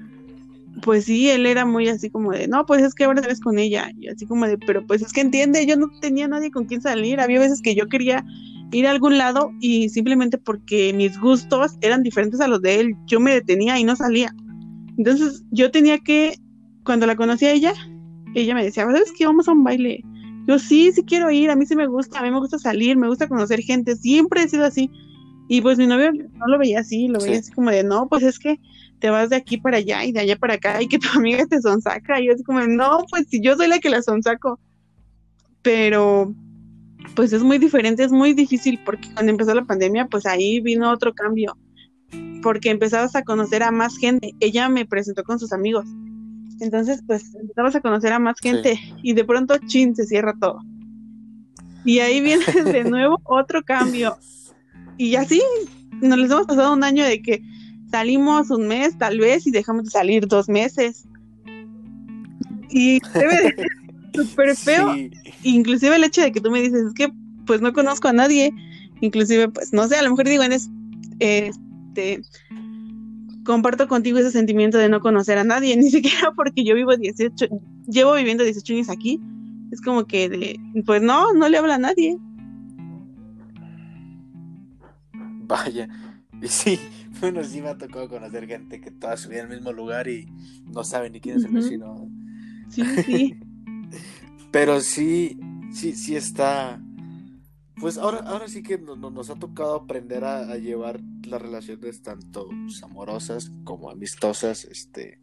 [0.83, 3.59] pues sí, él era muy así como de, no, pues es que ahora ves con
[3.59, 3.91] ella.
[3.99, 6.83] Y así como de, pero pues es que entiende, yo no tenía nadie con quien
[6.83, 7.21] salir.
[7.21, 8.25] Había veces que yo quería
[8.73, 12.97] ir a algún lado y simplemente porque mis gustos eran diferentes a los de él,
[13.07, 14.35] yo me detenía y no salía.
[14.97, 16.39] Entonces yo tenía que,
[16.85, 17.73] cuando la conocí a ella,
[18.35, 19.27] ella me decía, ¿sabes qué?
[19.27, 20.05] Vamos a un baile.
[20.47, 22.97] Yo sí, sí quiero ir, a mí sí me gusta, a mí me gusta salir,
[22.97, 24.91] me gusta conocer gente, siempre he sido así.
[25.49, 28.23] Y pues mi novio no lo veía así, lo veía así como de, no, pues
[28.23, 28.59] es que
[28.99, 31.47] te vas de aquí para allá y de allá para acá y que tu amiga
[31.47, 32.21] te sonsaca.
[32.21, 34.59] Y yo así como, no, pues si yo soy la que la sonsaco.
[35.63, 36.35] Pero
[37.15, 40.91] pues es muy diferente, es muy difícil porque cuando empezó la pandemia, pues ahí vino
[40.91, 41.57] otro cambio,
[42.43, 44.35] porque empezabas a conocer a más gente.
[44.41, 45.87] Ella me presentó con sus amigos.
[46.61, 50.61] Entonces, pues empezabas a conocer a más gente y de pronto, chin, se cierra todo.
[51.85, 54.17] Y ahí viene de nuevo otro cambio.
[54.97, 55.41] Y así
[56.01, 57.43] nos les hemos pasado un año de que
[57.91, 61.07] salimos un mes tal vez y dejamos de salir dos meses.
[62.71, 63.55] Y debe de
[64.25, 64.95] súper feo.
[65.43, 67.13] Inclusive el hecho de que tú me dices, es que
[67.47, 68.53] pues no conozco a nadie.
[69.01, 72.23] Inclusive, pues no sé, a lo mejor digo, en este,
[73.45, 77.47] comparto contigo ese sentimiento de no conocer a nadie, ni siquiera porque yo vivo 18,
[77.89, 79.21] llevo viviendo 18 años aquí.
[79.73, 82.17] Es como que, de, pues no, no le habla a nadie.
[85.47, 85.89] Vaya,
[86.43, 86.79] y sí,
[87.21, 90.09] bueno, sí me ha tocado conocer gente que toda su vida en el mismo lugar
[90.09, 90.29] y
[90.67, 92.09] no sabe ni quién es el vecino.
[92.69, 93.41] Sí, sí.
[94.51, 95.39] Pero sí,
[95.73, 96.81] sí, sí está.
[97.81, 102.49] Pues ahora, ahora sí que nos ha tocado aprender a, llevar las relaciones tanto
[102.83, 105.21] amorosas como amistosas, este,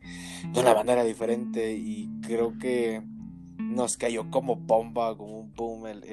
[0.54, 1.74] de una manera diferente.
[1.74, 3.04] Y creo que
[3.58, 6.04] nos cayó como bomba, como un boom, el,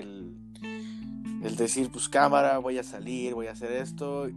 [1.43, 4.29] el, decir, pues cámara, voy a salir, voy a hacer esto.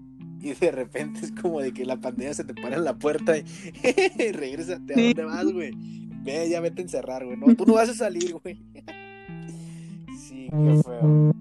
[0.42, 3.36] Y de repente es como de que la pandemia se te para en la puerta
[3.36, 3.44] y
[4.32, 6.05] regrésate a dónde vas, güey.
[6.26, 7.38] Ve, ya vete a encerrar, güey.
[7.38, 8.60] No, tú no vas a salir, güey.
[10.18, 11.34] sí, qué feo.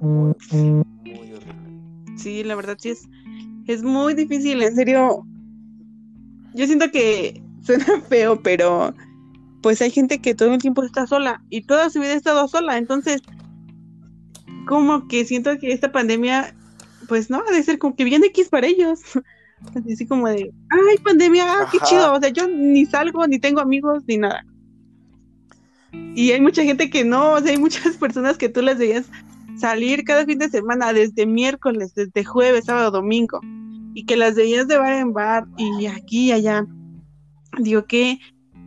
[0.00, 0.34] Muy,
[1.32, 2.16] horrible.
[2.16, 3.08] Sí, la verdad sí es,
[3.68, 5.24] es muy difícil, en serio.
[6.52, 8.92] Yo siento que suena feo, pero
[9.62, 12.48] pues hay gente que todo el tiempo está sola y toda su vida ha estado
[12.48, 13.22] sola, entonces
[14.66, 16.56] como que siento que esta pandemia,
[17.08, 19.00] pues no, ha de ser como que viene X para ellos.
[19.92, 22.12] Así como de, ay, pandemia, ah, qué chido.
[22.12, 24.44] O sea, yo ni salgo, ni tengo amigos, ni nada.
[26.14, 29.06] Y hay mucha gente que no, o sea, hay muchas personas que tú las veías
[29.58, 33.40] salir cada fin de semana, desde miércoles, desde jueves, sábado, domingo,
[33.94, 36.66] y que las veías de bar en bar y aquí y allá.
[37.58, 38.18] Digo que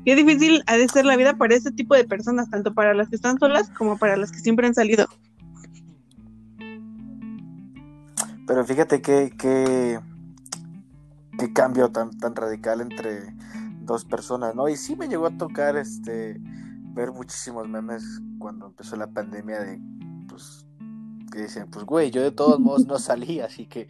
[0.06, 3.10] qué difícil ha de ser la vida para ese tipo de personas, tanto para las
[3.10, 5.08] que están solas como para las que siempre han salido.
[8.45, 9.99] Pero fíjate que, que,
[11.53, 13.33] cambio tan, tan radical entre
[13.81, 14.69] dos personas, ¿no?
[14.69, 16.39] Y sí me llegó a tocar este
[16.93, 18.03] ver muchísimos memes
[18.37, 19.81] cuando empezó la pandemia de
[20.27, 20.65] pues
[21.31, 23.89] que dicen, pues güey, yo de todos modos no salí, así que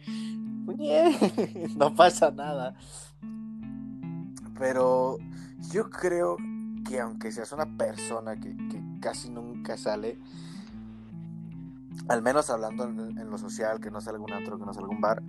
[1.76, 2.74] no pasa nada.
[4.58, 5.18] Pero
[5.70, 6.36] yo creo
[6.88, 8.54] que aunque seas una persona que,
[9.00, 10.18] casi nunca sale,
[12.08, 15.00] al menos hablando en, lo social, que no sea algún otro, que no sea algún
[15.00, 15.22] bar,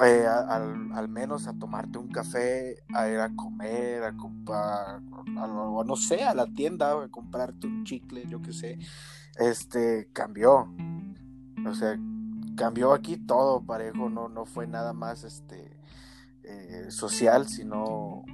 [0.00, 5.02] eh, al, menos a tomarte un café, a ir a comer, a comprar,
[5.36, 8.78] a, no sé, a la tienda, a comprarte un chicle, yo qué sé,
[9.38, 10.72] este, cambió.
[11.66, 11.98] O sea,
[12.56, 15.76] cambió aquí todo parejo, no, no fue nada más este
[16.42, 18.24] eh, social, sino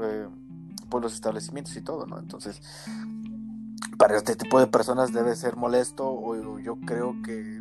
[0.00, 0.28] eh,
[0.88, 2.18] por los establecimientos y todo, ¿no?
[2.18, 2.60] Entonces,
[3.98, 7.58] para este tipo de personas debe ser molesto o yo creo que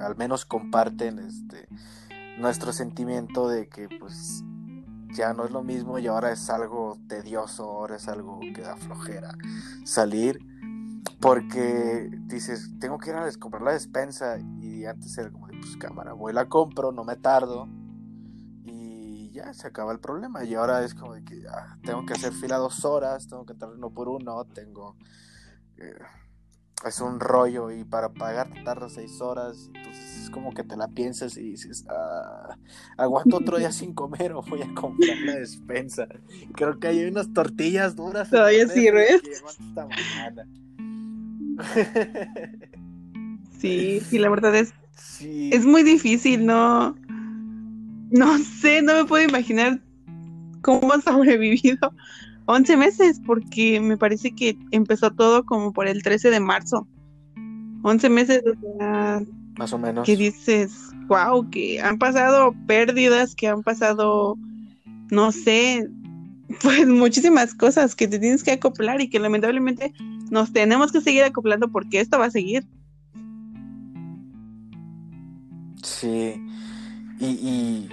[0.00, 1.68] al menos comparten este
[2.38, 4.42] nuestro sentimiento de que pues
[5.12, 8.76] ya no es lo mismo y ahora es algo tedioso, ahora es algo que da
[8.76, 9.34] flojera
[9.84, 10.38] salir
[11.20, 16.12] porque dices, tengo que ir a comprar la despensa y antes era como pues cámara,
[16.12, 17.68] voy la compro, no me tardo
[18.64, 22.12] y ya se acaba el problema y ahora es como de que ah, tengo que
[22.12, 24.96] hacer fila dos horas, tengo que entrar uno por uno, tengo...
[25.76, 25.98] Eh,
[26.86, 30.76] es un rollo y para pagar te tarda seis horas, entonces es como que te
[30.76, 32.56] la piensas y dices, ah,
[32.96, 36.06] aguanto otro día sin comer o voy a comprar la despensa.
[36.54, 38.30] Creo que hay unas tortillas duras.
[38.30, 39.20] Todavía sirve.
[43.58, 44.72] sí, sí, la verdad es,
[45.20, 46.94] es muy difícil, no,
[48.10, 49.80] no sé, no me puedo imaginar
[50.62, 51.92] cómo has sobrevivido
[52.50, 56.88] 11 meses, porque me parece que empezó todo como por el 13 de marzo.
[57.82, 58.42] 11 meses,
[59.58, 60.06] más o menos.
[60.06, 60.72] Que dices,
[61.08, 64.38] wow, que han pasado pérdidas, que han pasado,
[65.10, 65.90] no sé,
[66.62, 69.92] pues muchísimas cosas que te tienes que acoplar y que lamentablemente
[70.30, 72.66] nos tenemos que seguir acoplando porque esto va a seguir.
[75.82, 76.42] Sí,
[77.20, 77.88] y, y,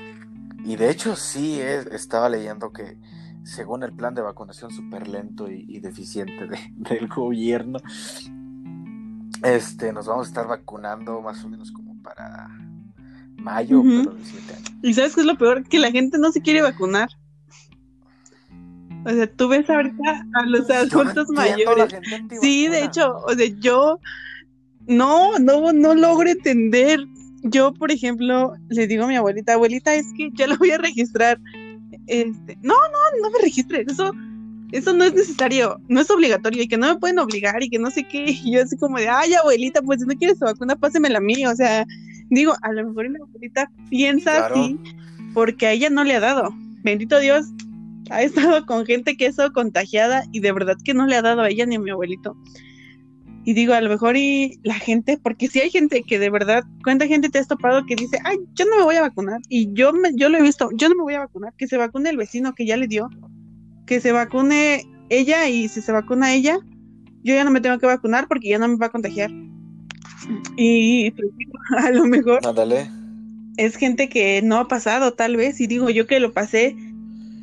[0.64, 2.98] y de hecho sí, estaba leyendo que
[3.46, 7.80] según el plan de vacunación súper lento y, deficiente del gobierno,
[9.44, 12.50] este, nos vamos a estar vacunando más o menos como para
[13.38, 14.16] mayo, pero
[14.82, 15.64] ¿Y sabes qué es lo peor?
[15.64, 17.10] Que la gente no se quiere vacunar.
[19.06, 21.96] O sea, tú ves ahorita a los adultos mayores.
[22.42, 24.00] Sí, de hecho, o sea, yo
[24.88, 27.06] no, no, no logro entender.
[27.44, 30.80] Yo, por ejemplo, le digo a mi abuelita, abuelita, es que ya lo voy a
[30.80, 31.40] registrar
[32.08, 34.12] este, no, no, no me registres, eso,
[34.72, 37.80] eso no es necesario, no es obligatorio y que no me pueden obligar y que
[37.80, 38.26] no sé qué.
[38.44, 41.22] Y yo así como de, ay, abuelita, pues si no quieres tu vacuna, pásemela a
[41.22, 41.46] mí.
[41.46, 41.86] O sea,
[42.30, 44.80] digo, a lo mejor mi abuelita piensa así
[45.34, 46.54] porque a ella no le ha dado.
[46.84, 47.48] Bendito Dios,
[48.10, 51.42] ha estado con gente que es contagiada y de verdad que no le ha dado
[51.42, 52.38] a ella ni a mi abuelito.
[53.46, 56.64] Y digo, a lo mejor y la gente, porque si hay gente que de verdad,
[56.84, 59.40] cuánta gente te has topado que dice, ay, yo no me voy a vacunar.
[59.50, 61.78] Y yo, me, yo lo he visto, yo no me voy a vacunar, que se
[61.78, 63.08] vacune el vecino que ya le dio,
[63.86, 66.58] que se vacune ella y si se vacuna ella,
[67.24, 69.30] yo ya no me tengo que vacunar porque ya no me va a contagiar.
[70.58, 71.28] Y pues,
[71.78, 72.40] a lo mejor
[73.58, 76.76] es gente que no ha pasado tal vez, y digo yo que lo pasé,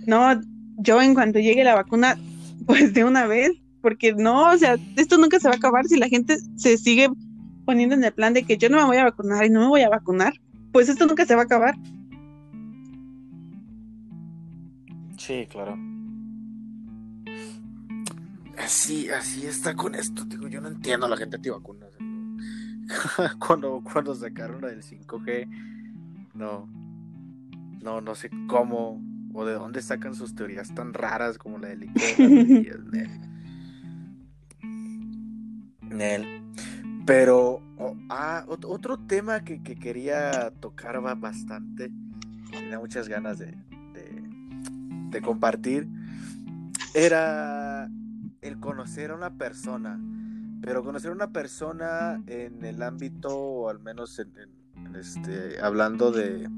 [0.06, 0.40] no,
[0.78, 2.18] yo en cuanto llegue la vacuna
[2.66, 5.98] pues de una vez, porque no, o sea, esto nunca se va a acabar si
[5.98, 7.08] la gente se sigue
[7.66, 9.68] poniendo en el plan de que yo no me voy a vacunar y no me
[9.68, 10.32] voy a vacunar,
[10.72, 11.74] pues esto nunca se va a acabar.
[15.18, 15.76] Sí, claro.
[18.58, 21.86] Así, así está con esto, digo, yo no entiendo a la gente antivacuna.
[23.46, 25.48] cuando, cuando sacaron la del 5G,
[26.34, 26.68] no,
[27.82, 29.02] no, no sé cómo
[29.34, 31.90] o de dónde sacan sus teorías tan raras como la del
[35.92, 36.42] Nel.
[37.06, 37.60] Pero,
[38.08, 41.90] ah, otro tema que, quería tocar bastante,
[42.50, 43.54] tenía muchas ganas de,
[45.10, 45.88] de compartir,
[46.94, 47.90] era
[48.40, 49.98] el conocer a una persona
[50.62, 54.32] pero conocer a una persona en el ámbito, o al menos en,
[54.94, 56.48] este, hablando de,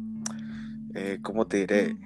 [0.94, 1.96] eh, ¿cómo te diré?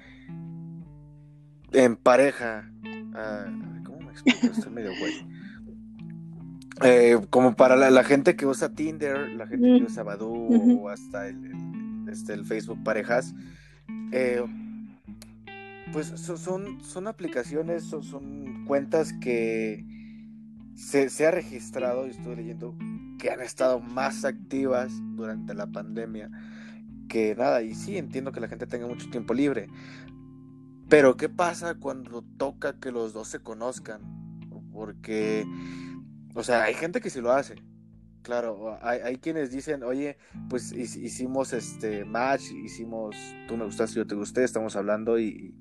[1.73, 2.71] En pareja.
[3.14, 3.47] Ah,
[3.85, 4.47] ¿Cómo me explico?
[4.47, 5.27] Estoy medio güey.
[6.83, 11.29] Eh, como para la, gente que usa Tinder, la gente que usa Badoo o hasta
[11.29, 11.53] el,
[12.11, 13.35] este, el Facebook Parejas,
[14.12, 14.45] eh,
[15.93, 19.85] pues son, son aplicaciones, son, son cuentas que
[20.79, 22.77] se, ha registrado, y estoy leyendo,
[23.19, 26.31] que han estado más activas durante la pandemia
[27.09, 27.62] que nada.
[27.62, 29.69] Y sí, entiendo que la gente tenga mucho tiempo libre.
[30.88, 34.01] Pero ¿qué pasa cuando toca que los dos se conozcan?
[34.73, 35.45] Porque,
[36.38, 37.57] o sea, hay gente que sí lo hace.
[38.22, 43.16] Claro, hay, hay quienes dicen, oye, pues hicimos este match, hicimos,
[43.48, 45.59] tú me gustaste, yo te gusté, estamos hablando y,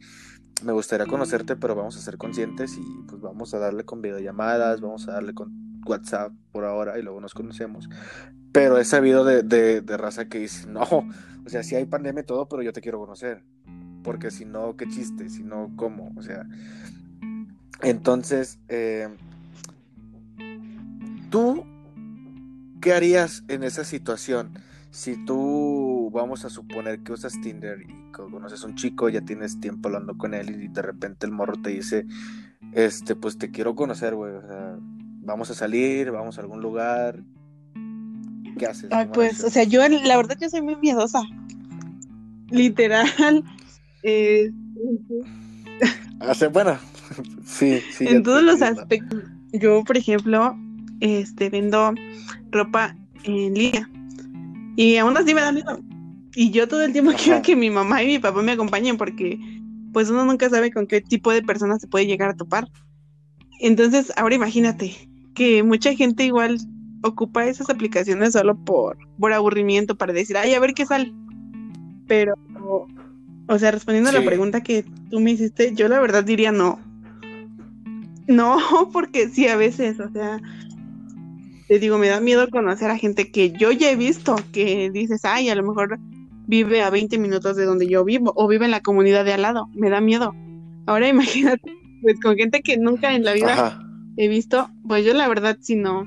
[0.63, 4.81] me gustaría conocerte, pero vamos a ser conscientes y pues vamos a darle con videollamadas,
[4.81, 7.89] vamos a darle con WhatsApp por ahora y luego nos conocemos.
[8.51, 10.81] Pero he sabido de, de, raza que dice, no,
[11.45, 13.43] o sea, sí hay pandemia y todo, pero yo te quiero conocer.
[14.03, 16.13] Porque si no, qué chiste, si no, ¿cómo?
[16.15, 16.45] O sea,
[17.81, 19.09] entonces, eh,
[21.29, 21.65] ¿tú
[22.81, 24.59] qué harías en esa situación?
[24.89, 29.59] Si tú, vamos a suponer que usas Tinder y conoces a un chico, ya tienes
[29.59, 32.05] tiempo hablando con él y de repente el morro te dice,
[32.73, 34.77] este, pues te quiero conocer, güey, o sea,
[35.21, 37.21] vamos a salir, vamos a algún lugar,
[38.57, 38.89] ¿qué haces?
[39.13, 41.21] pues, o sea, yo la verdad yo soy muy miedosa,
[42.49, 43.07] literal.
[44.03, 44.51] Eh...
[46.53, 46.77] bueno,
[47.45, 48.07] sí, sí.
[48.07, 49.23] En todos los aspectos.
[49.51, 50.55] Yo, por ejemplo,
[50.99, 51.93] este, vendo
[52.51, 53.89] ropa en línea.
[54.75, 55.79] Y aún así me da miedo.
[56.35, 59.39] Y yo todo el tiempo quiero que mi mamá y mi papá me acompañen porque
[59.93, 62.67] pues uno nunca sabe con qué tipo de personas se puede llegar a topar.
[63.59, 64.95] Entonces, ahora imagínate
[65.33, 66.59] que mucha gente igual
[67.03, 71.13] ocupa esas aplicaciones solo por, por aburrimiento, para decir, ay, a ver qué sale.
[72.07, 72.35] Pero,
[73.47, 76.79] o sea, respondiendo a la pregunta que tú me hiciste, yo la verdad diría no.
[78.27, 78.57] No,
[78.93, 80.39] porque sí, a veces, o sea,
[81.67, 85.25] te digo, me da miedo conocer a gente que yo ya he visto, que dices,
[85.25, 85.99] ay, a lo mejor
[86.47, 89.41] vive a 20 minutos de donde yo vivo o vive en la comunidad de al
[89.41, 89.67] lado.
[89.73, 90.33] Me da miedo.
[90.85, 93.79] Ahora imagínate, pues con gente que nunca en la vida
[94.15, 96.05] he visto, pues yo la verdad si no,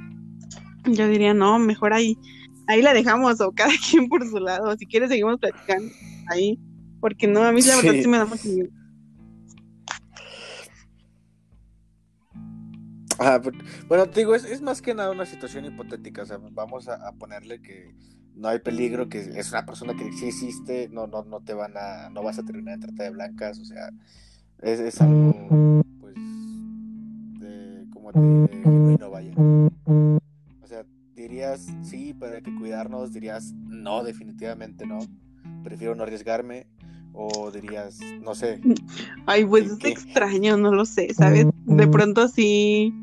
[0.86, 2.18] yo diría no, mejor ahí,
[2.66, 4.74] ahí la dejamos o cada quien por su lado.
[4.76, 5.92] Si quieres seguimos platicando
[6.28, 6.58] ahí,
[7.00, 8.70] porque no, a mí la verdad sí me da mucho miedo.
[13.88, 16.22] Bueno, te digo, es, más que nada una situación hipotética.
[16.22, 17.94] O sea, vamos a ponerle que
[18.40, 21.76] no hay peligro, que es una persona que sí existe, no, no, no te van
[21.76, 23.90] a, no vas a terminar en trata de blancas, o sea,
[24.62, 26.14] es, es algo, pues,
[27.38, 29.32] de, como te no vaya.
[30.62, 34.98] O sea, dirías, sí, pero hay que cuidarnos, dirías, no, definitivamente no,
[35.62, 36.66] prefiero no arriesgarme,
[37.12, 38.60] o dirías, no sé.
[39.26, 41.46] Ay, pues es extraño, no lo sé, ¿sabes?
[41.66, 42.94] De pronto sí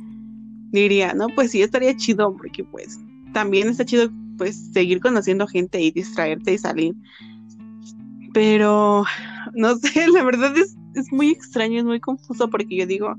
[0.72, 3.00] diría, no, pues sí, estaría chido, porque pues
[3.34, 6.96] también está chido pues seguir conociendo gente y distraerte y salir.
[8.34, 9.06] Pero
[9.54, 13.16] no sé, la verdad es, es muy extraño, es muy confuso porque yo digo,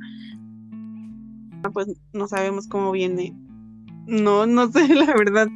[1.72, 3.34] pues no sabemos cómo viene.
[4.06, 5.48] No, no sé, la verdad.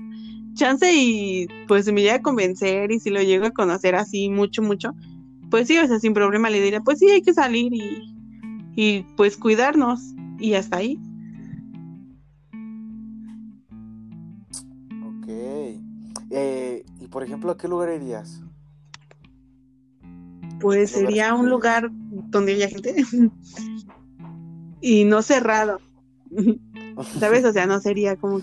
[0.54, 4.60] Chance y pues me llega a convencer y si lo llego a conocer así mucho,
[4.60, 4.92] mucho,
[5.50, 8.14] pues sí, o sea, sin problema le diría, pues sí, hay que salir y,
[8.76, 10.98] y pues cuidarnos y hasta ahí.
[17.12, 18.42] Por ejemplo, ¿a qué lugar irías?
[20.60, 23.04] Pues sería un lugar donde haya gente
[24.80, 25.80] y no cerrado.
[27.20, 27.44] ¿Sabes?
[27.44, 28.40] O sea, no sería como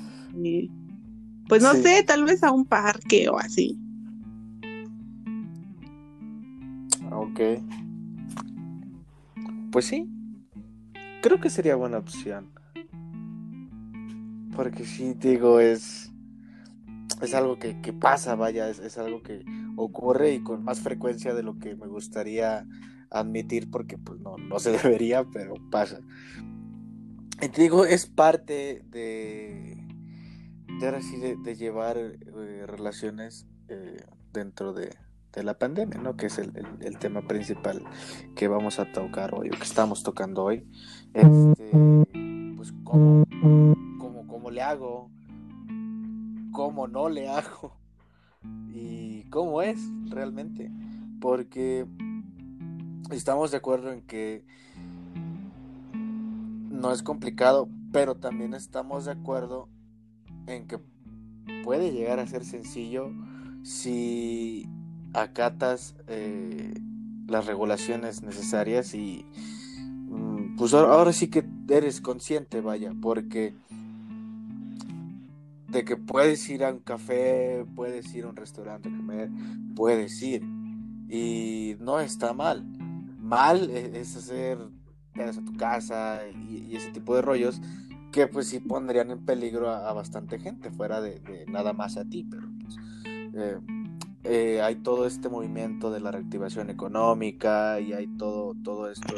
[1.47, 3.80] pues no sé, tal vez a un parque o así.
[7.11, 7.39] Ok.
[9.72, 10.07] Pues sí.
[11.24, 12.51] creo que sería buena opción.
[14.55, 16.09] Porque sí, digo, es,
[17.22, 19.43] es algo que, pasa, vaya, es, algo que
[19.76, 22.65] ocurre y con más frecuencia de lo que me gustaría
[23.09, 25.99] admitir porque pues no, no se debería, pero pasa.
[27.41, 29.78] Y te digo, es parte de,
[30.80, 33.97] de, de, llevar eh, relaciones eh,
[34.34, 34.89] dentro de,
[35.41, 36.17] la pandemia, ¿no?
[36.17, 36.51] Que es el,
[36.99, 37.82] tema principal
[38.36, 40.67] que vamos a tocar hoy, o que estamos tocando hoy.
[41.13, 41.72] Este,
[42.57, 43.26] pues, ¿cómo,
[43.97, 45.09] cómo, cómo le hago?
[46.52, 47.76] ¿Cómo no le hago?
[48.74, 50.72] Y cómo es realmente.
[51.20, 51.86] Porque
[53.12, 54.45] estamos de acuerdo en que
[55.93, 59.68] no es complicado, pero también estamos de acuerdo
[60.47, 60.80] en que
[61.64, 63.12] puede llegar a ser sencillo
[63.64, 64.68] si
[65.14, 66.74] acatas eh,
[67.28, 69.26] las regulaciones necesarias y
[70.10, 73.54] mm, pues ahora, sí que eres consciente, vaya, porque
[75.72, 79.30] de que puedes ir a un café, puedes ir a un restaurante a comer,
[79.76, 80.43] puedes ir
[81.09, 82.65] y no está mal.
[83.20, 84.57] Mal e-, es hacer
[85.15, 87.61] a tu casa y, ese tipo de rollos
[88.11, 92.26] que pues sí pondrían en peligro a, bastante gente fuera de, nada más a ti
[92.30, 92.78] pero pues,
[93.34, 93.59] eh,
[94.24, 99.13] eh, hay todo este movimiento de la reactivación económica y hay todo todo esto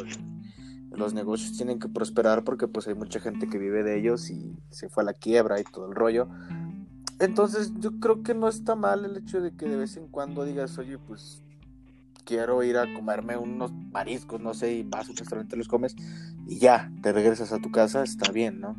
[0.92, 4.56] los negocios tienen que prosperar porque pues hay mucha gente que vive de ellos y
[4.70, 6.28] se fue a la quiebra y todo el rollo
[7.20, 10.44] entonces yo creo que no está mal el hecho de que de vez en cuando
[10.44, 11.42] digas oye pues
[12.24, 15.96] quiero ir a comerme unos mariscos, no sé, y vas a un restaurante, los comes
[16.48, 18.76] y ya, te regresas a tu casa, está bien, ¿no?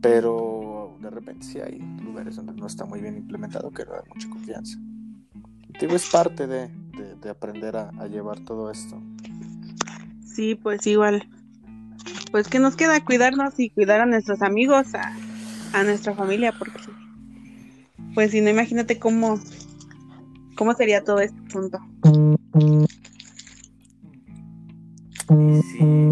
[0.00, 4.02] Pero de repente sí hay lugares donde no está muy bien implementado, que no da
[4.12, 4.78] mucha confianza.
[5.80, 6.70] Digo, es parte de,
[7.30, 9.00] aprender a, llevar todo esto.
[10.40, 11.28] Sí, pues igual.
[12.30, 16.78] Pues que nos queda cuidarnos y cuidar a nuestros amigos, a, nuestra familia, porque
[18.14, 19.38] pues si no, imagínate cómo,
[20.56, 21.78] cómo sería todo este punto.
[25.28, 26.10] Sí.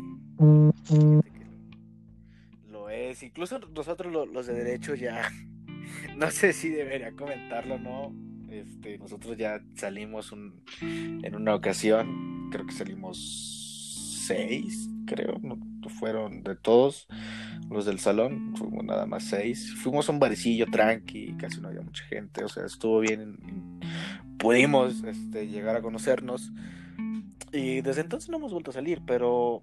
[2.71, 3.23] Lo es.
[3.23, 5.33] Incluso nosotros los de derecho ya.
[6.19, 8.13] No sé si debería comentarlo o no.
[8.51, 10.35] Este, nosotros ya salimos
[10.83, 12.51] en una ocasión.
[12.51, 13.58] Creo que salimos
[14.29, 15.41] seis, creo.
[15.99, 17.09] Fueron de todos
[17.71, 18.55] los del salón.
[18.57, 19.75] Fuimos nada más seis.
[19.75, 21.35] Fuimos a un barecillo tranqui.
[21.39, 22.45] Casi no había mucha gente.
[22.45, 23.81] O sea, estuvo bien.
[24.39, 26.53] Pudimos este, llegar a conocernos.
[27.53, 29.63] Y desde entonces no hemos vuelto a salir, pero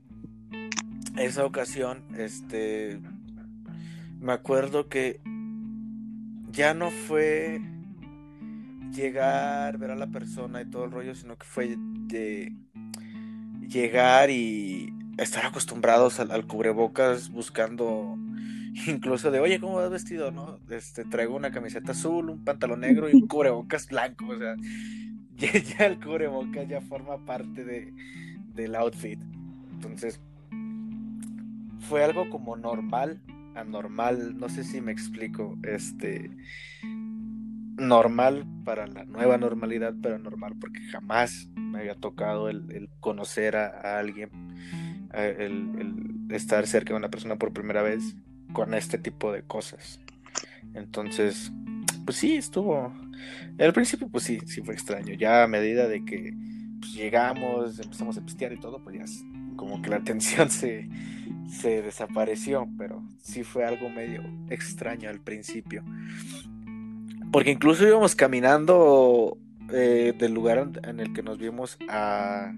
[1.18, 3.00] esa ocasión, este,
[4.20, 5.22] me acuerdo que
[6.52, 7.62] ya no fue
[8.92, 12.54] llegar, ver a la persona y todo el rollo, sino que fue de
[13.68, 18.18] llegar y estar acostumbrados al, cubrebocas buscando
[18.88, 23.10] incluso de oye cómo vas vestido no este traigo una camiseta azul un pantalón negro
[23.10, 24.56] y un cubrebocas blanco o sea
[25.78, 27.94] ya, el cubrebocas ya forma parte de,
[28.54, 29.20] del outfit.
[29.74, 30.22] Entonces,
[31.90, 33.22] fue algo como normal,
[33.56, 36.32] anormal, no sé si me explico, este
[37.78, 44.00] normal para la nueva normalidad, pero normal porque jamás me había tocado el, conocer a,
[44.00, 44.30] alguien,
[45.14, 48.16] el, estar cerca de una persona por primera vez
[48.54, 50.00] con este tipo de cosas.
[50.74, 51.52] Entonces,
[52.06, 52.94] pues sí, estuvo.
[53.60, 55.14] Al principio, pues sí, sí fue extraño.
[55.16, 56.34] Ya a medida de que
[56.80, 59.06] pues, llegamos, empezamos a pistear y todo, pues ya
[59.56, 60.90] como que la tensión se,
[61.48, 65.84] se desapareció, pero sí fue algo medio extraño al principio.
[67.36, 69.38] Porque incluso íbamos caminando
[69.70, 72.56] eh, del lugar en el que nos vimos a.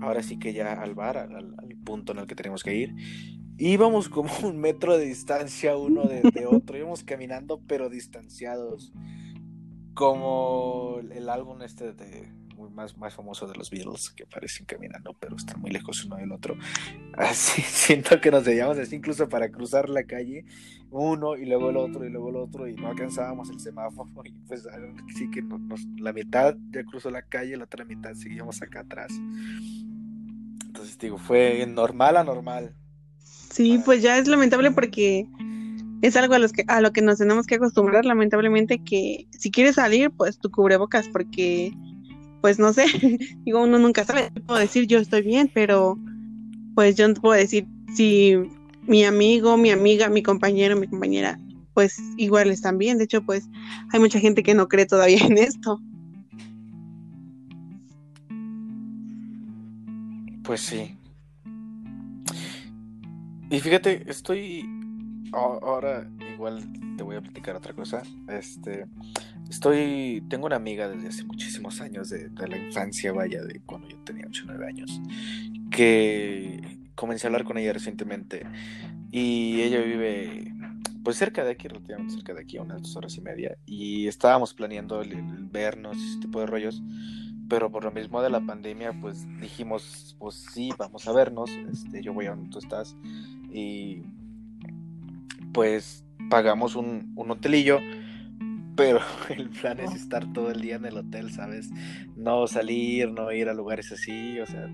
[0.00, 2.94] Ahora sí que ya al bar, al, al punto en el que tenemos que ir
[3.58, 8.92] íbamos como un metro de distancia uno de, otro, íbamos caminando pero distanciados,
[9.92, 15.16] como el álbum este de muy más, más famoso de los Beatles que parecen caminando
[15.18, 16.56] pero están muy lejos uno del otro.
[17.14, 20.44] Así siento que nos veíamos así incluso para cruzar la calle,
[20.90, 24.32] uno y luego el otro y luego el otro y no alcanzábamos el semáforo y
[24.46, 24.66] pues
[25.16, 25.42] sí que
[25.98, 29.12] la mitad ya cruzó la calle, la otra mitad seguíamos acá atrás.
[30.66, 32.74] Entonces digo, fue normal a normal.
[33.18, 35.26] Sí, pues ya es lamentable porque
[36.02, 39.50] es algo a, los que, a lo que nos tenemos que acostumbrar, lamentablemente, que si
[39.50, 41.72] quieres salir, pues tu cubrebocas, porque,
[42.40, 42.86] pues no sé,
[43.44, 45.98] digo, uno nunca sabe, puedo decir yo estoy bien, pero
[46.74, 48.36] pues yo no puedo decir si
[48.82, 51.38] mi amigo, mi amiga, mi compañero, mi compañera,
[51.74, 53.48] pues igual están bien, de hecho, pues
[53.92, 55.80] hay mucha gente que no cree todavía en esto.
[60.42, 60.98] Pues sí,
[63.50, 64.68] Y fíjate, estoy
[65.32, 66.62] ahora igual
[66.96, 68.02] te voy a platicar otra cosa.
[68.28, 68.86] Este,
[69.48, 73.96] estoy, tengo una amiga desde hace muchísimos años de, la infancia, vaya, de cuando yo
[74.04, 75.00] tenía 8 o 9 años,
[75.70, 78.44] que comencé a hablar con ella recientemente
[79.10, 80.52] y ella vive
[81.02, 84.08] pues cerca de aquí, relativamente cerca de aquí, a unas dos horas y media, y
[84.08, 85.02] estábamos planeando
[85.50, 86.82] vernos y ese tipo de rollos,
[87.48, 92.02] pero por lo mismo de la pandemia, pues dijimos, pues sí, vamos a vernos, este,
[92.02, 92.94] yo voy a donde tú estás,
[93.50, 94.02] y
[95.54, 97.78] pues pagamos un, un hotelillo,
[98.78, 101.68] pero el plan es estar todo el día en el hotel, ¿sabes?
[102.16, 104.70] No salir, no ir a lugares así, o sea,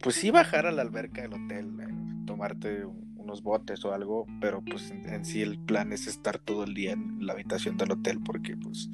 [0.00, 2.84] pues sí bajar a la alberca del hotel, eh, tomarte
[3.16, 6.92] unos botes o algo, pero pues en, sí el plan es estar todo el día
[6.92, 8.88] en la habitación del hotel porque pues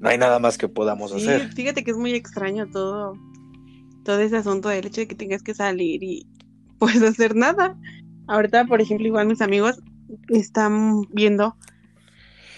[0.00, 1.52] no hay nada más que podamos sí, hacer.
[1.52, 3.14] Fíjate que es muy extraño todo,
[4.04, 6.26] todo ese asunto del hecho de que tengas que salir y
[6.78, 7.76] pues hacer nada.
[8.26, 9.80] Ahorita, por ejemplo, igual mis amigos
[10.28, 11.56] están viendo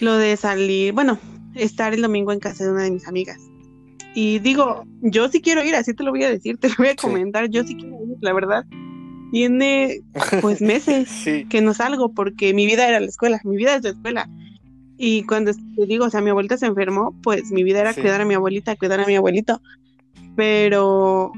[0.05, 1.18] lo de salir, bueno,
[1.55, 3.38] estar el domingo en casa de una de mis amigas.
[4.14, 6.88] Y digo, yo sí quiero ir, así te lo voy a decir, te lo voy
[6.88, 8.64] a comentar, yo sí quiero ir, la verdad.
[9.32, 10.00] Tiene
[10.40, 11.09] pues meses
[11.48, 14.30] que no salgo porque mi vida era la escuela, mi vida es la escuela.
[14.96, 18.20] Y cuando te digo, o sea, mi abuelita se enfermó, pues mi vida era cuidar
[18.20, 19.61] a mi abuelita, cuidar a mi abuelito.
[20.36, 21.32] Pero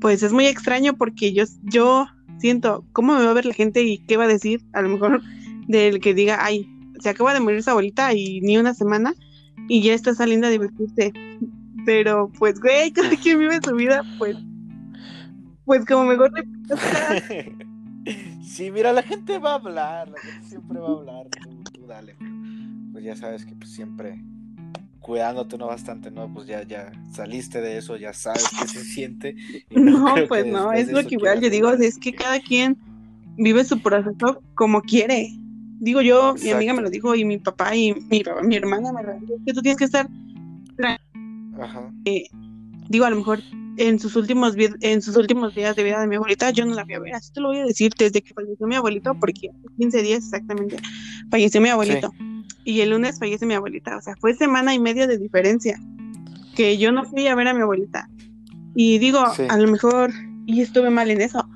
[0.00, 2.06] pues es muy extraño porque yo, yo
[2.38, 4.62] siento, ¿cómo me va a ver la gente y qué va a decir?
[4.72, 5.22] A lo mejor
[5.68, 6.68] del que diga, ay,
[7.00, 9.14] se acaba de morir su abuelita y ni una semana
[9.68, 11.12] y ya está saliendo a divertirse.
[11.84, 14.36] Pero pues, güey, cada quien vive su vida, pues,
[15.64, 16.44] pues como mejor le
[18.42, 21.26] Sí, mira, la gente va a hablar, la gente siempre va a hablar,
[21.72, 22.16] tú, dale.
[22.92, 24.20] Pues ya sabes que pues siempre
[25.00, 26.32] cuidándote no bastante, ¿no?
[26.32, 29.36] Pues ya, ya saliste de eso, ya sabes qué se siente.
[29.70, 32.76] No, pues no, es lo que igual yo digo, es que cada quien
[33.36, 35.30] vive su proceso como quiere.
[35.80, 39.02] Digo yo, mi amiga me lo dijo y mi papá y mi, mi hermana me
[39.02, 40.08] lo dijo, que tú tienes que estar...
[41.58, 41.92] Ajá.
[42.04, 42.28] Eh,
[42.88, 43.40] digo, a lo mejor
[43.76, 46.84] en sus últimos en sus últimos días de vida de mi abuelita yo no la
[46.84, 49.50] fui a ver, así te lo voy a decir, desde que falleció mi abuelito, porque
[49.78, 50.76] 15 días exactamente
[51.30, 52.12] falleció mi abuelito.
[52.64, 55.80] Y el lunes fallece mi abuelita, o sea, fue semana y media de diferencia
[56.54, 58.08] que yo no fui a ver a mi abuelita.
[58.74, 60.12] Y digo, a lo mejor
[60.46, 61.48] y estuve mal en eso,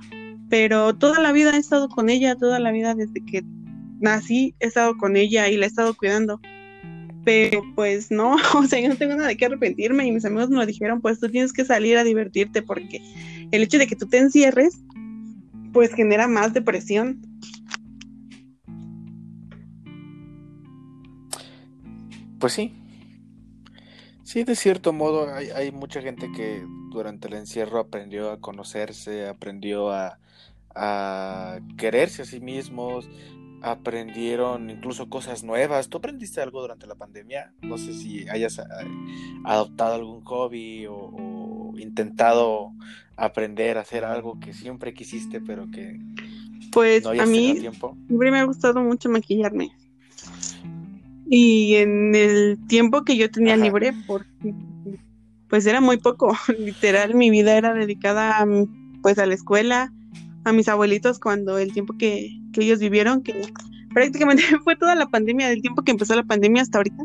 [0.49, 3.45] pero toda la vida he estado con ella, toda la vida desde que
[4.01, 6.40] nací he estado con ella y la he estado cuidando.
[7.24, 10.51] Pero pues no, o sea, yo no tengo nada de qué arrepentirme y mis amigos
[10.51, 13.01] me lo dijeron, pues tú tienes que salir a divertirte porque
[13.51, 14.80] el hecho de que tú te encierres,
[15.72, 17.20] pues genera más depresión.
[22.38, 22.74] Pues sí.
[24.22, 29.28] Sí, de cierto modo hay, hay mucha gente que durante el encierro aprendió a conocerse,
[29.28, 30.18] aprendió a,
[30.74, 33.09] a quererse a sí mismos,
[33.64, 35.88] aprendieron incluso cosas nuevas.
[35.88, 37.54] ¿Tú aprendiste algo durante la pandemia?
[37.62, 38.62] No sé si hayas eh,
[39.44, 42.72] adoptado algún hobby o, intentado
[43.16, 45.98] aprender a hacer algo que siempre quisiste, pero que
[46.72, 49.72] pues a mí siempre me ha gustado mucho maquillarme.
[51.28, 54.54] Y en el tiempo que yo tenía libre, porque
[55.48, 58.46] pues era muy poco, literal, mi vida era dedicada
[59.02, 59.92] pues a la escuela,
[60.45, 63.34] a mis abuelitos cuando el tiempo que, que ellos vivieron, que
[63.92, 67.05] prácticamente fue toda la pandemia, del tiempo que empezó la pandemia hasta ahorita,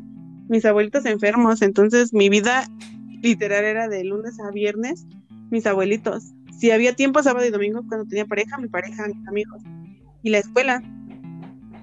[0.50, 2.66] mis abuelitos enfermos, entonces mi vida
[3.22, 5.06] literal era de lunes a viernes,
[5.52, 6.32] mis abuelitos.
[6.58, 9.62] Si había tiempo sábado y domingo cuando tenía pareja, mi pareja, mis amigos
[10.24, 10.84] y la escuela.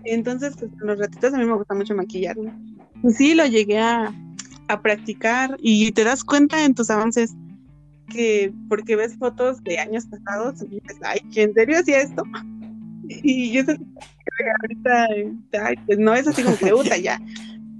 [0.05, 2.53] Entonces, pues los ratitos a mí me gusta mucho maquillarme.
[3.17, 4.13] Sí, lo llegué a,
[4.69, 7.35] a practicar y te das cuenta en tus avances
[8.07, 12.23] que porque ves fotos de años pasados y dices, ay, ¿en serio hacía esto?
[13.09, 13.63] Y yo
[14.63, 15.09] ahorita,
[15.87, 17.21] pues no es así como que gusta ya,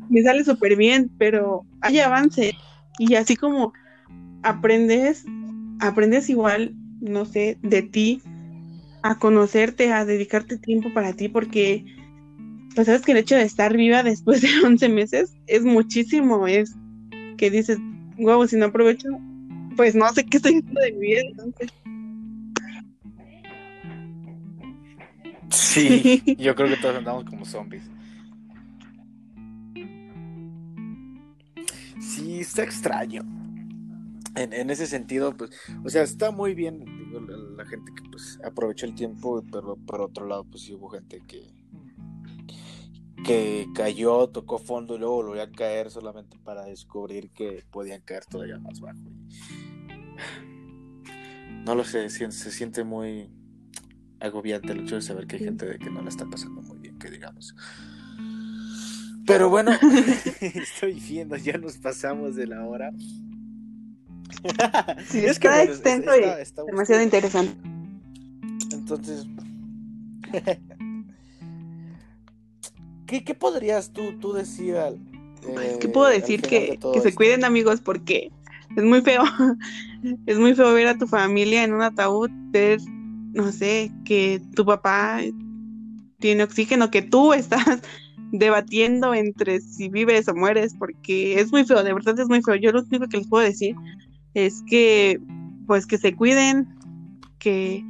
[0.09, 2.55] me sale súper bien, pero hay avance
[2.99, 3.73] y así como
[4.43, 5.25] aprendes,
[5.81, 8.23] aprendes igual, no sé, de ti,
[9.03, 11.85] a conocerte, a dedicarte tiempo para ti, porque
[12.75, 16.75] pues sabes que el hecho de estar viva después de 11 meses es muchísimo, es
[17.37, 17.79] que dices,
[18.19, 19.09] wow, si no aprovecho,
[19.77, 21.73] pues no sé qué estoy haciendo de mi vida, entonces
[25.51, 27.85] Sí, yo creo que todos andamos como zombies.
[32.01, 33.23] Sí, está extraño.
[34.35, 35.51] En, ese sentido, pues,
[35.83, 36.85] o sea, está muy bien
[37.57, 41.23] la, gente que pues aprovechó el tiempo, pero por otro lado, pues sí hubo gente
[41.27, 41.55] que
[43.25, 48.25] que cayó, tocó fondo y luego volvió a caer solamente para descubrir que podían caer
[48.27, 49.01] todavía más bajo.
[51.65, 53.29] No lo sé, se siente muy
[54.21, 56.79] agobiante el hecho de saber que hay gente de que no la está pasando muy
[56.79, 57.55] bien, que digamos.
[59.27, 59.73] Pero bueno,
[60.41, 62.93] estoy viendo, ya nos pasamos de la hora.
[65.09, 66.23] Sí, es que está extenso y
[66.67, 67.57] demasiado interesante.
[68.73, 69.27] Entonces,
[73.07, 74.95] ¿qué, ¿qué, podrías tú, tú decir al...
[74.95, 76.43] Eh, ¿Qué puedo decir?
[76.43, 78.31] Que, que se cuiden amigos porque
[78.77, 79.23] es muy feo.
[80.27, 82.81] es muy feo ver a tu familia en un ataúd, ver,
[83.35, 85.21] no sé, que tu papá
[86.19, 87.83] tiene oxígeno, que tú estás
[88.33, 92.57] debatiendo entre si vives o mueres, porque es muy feo, de verdad es muy feo.
[92.57, 93.77] Yo lo único que les puedo decir
[94.35, 95.21] es que,
[95.67, 96.69] pues, que se cuiden,
[97.39, 97.85] que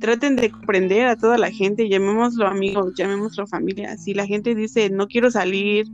[0.00, 3.96] traten de comprender a toda la gente, llamémoslo amigos, llamémoslo familia.
[3.96, 5.86] Si la gente dice, no quiero salir,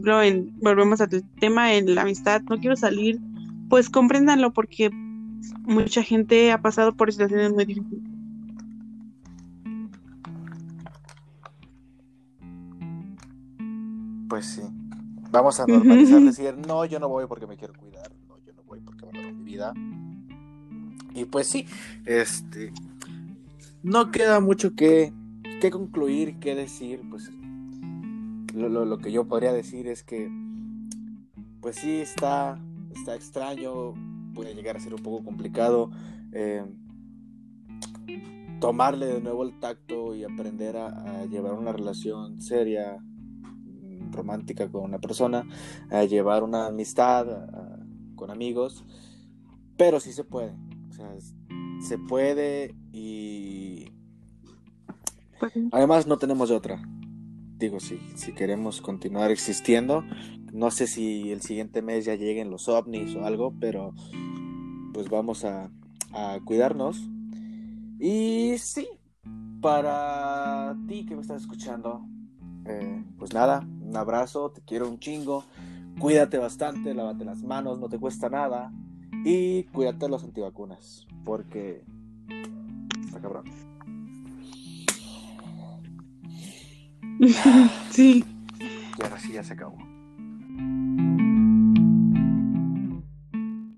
[0.00, 3.20] volvemos a tu tema en la amistad, no quiero salir,
[3.68, 4.90] pues compréndanlo porque
[5.62, 8.02] mucha gente ha pasado por situaciones muy difíciles.
[14.28, 14.62] Pues sí.
[15.30, 18.62] Vamos a normalizar decir, no, yo no voy porque me quiero cuidar, no, yo no
[18.64, 19.72] voy porque valoro mi vida.
[21.14, 21.66] Y pues sí,
[22.04, 22.72] este
[23.82, 25.12] no queda mucho que,
[25.60, 27.30] que concluir, que decir, pues
[28.54, 30.30] lo, lo, que yo podría decir es que
[31.60, 32.58] pues sí está,
[32.94, 33.94] está extraño,
[34.34, 35.90] puede llegar a ser un poco complicado
[36.32, 36.64] eh,
[38.60, 44.84] tomarle de nuevo el tacto y aprender a, llevar una relación seria, mm, romántica con
[44.84, 45.46] una persona,
[45.90, 47.26] a llevar una amistad
[48.16, 48.84] con amigos,
[49.76, 50.54] pero sí se puede,
[50.90, 51.14] o sea,
[51.86, 53.86] se puede y
[55.38, 56.82] pues además no tenemos de otra
[57.60, 60.02] digo, si, si queremos continuar existiendo,
[60.52, 63.94] no sé si el siguiente mes ya lleguen los ovnis o algo, pero
[64.92, 65.70] pues vamos a,
[66.44, 67.08] cuidarnos.
[68.00, 68.88] Y sí,
[69.60, 72.04] para ti que me estás escuchando,
[72.64, 75.44] eh, pues nada, un abrazo, te quiero un chingo,
[76.00, 78.72] cuídate bastante, lávate las manos, no te cuesta nada
[79.24, 81.84] y cuídate los antivacunas, porque
[83.06, 83.69] está cabrón.
[87.90, 88.24] sí.
[88.98, 89.76] Y ahora sí ya se acabó.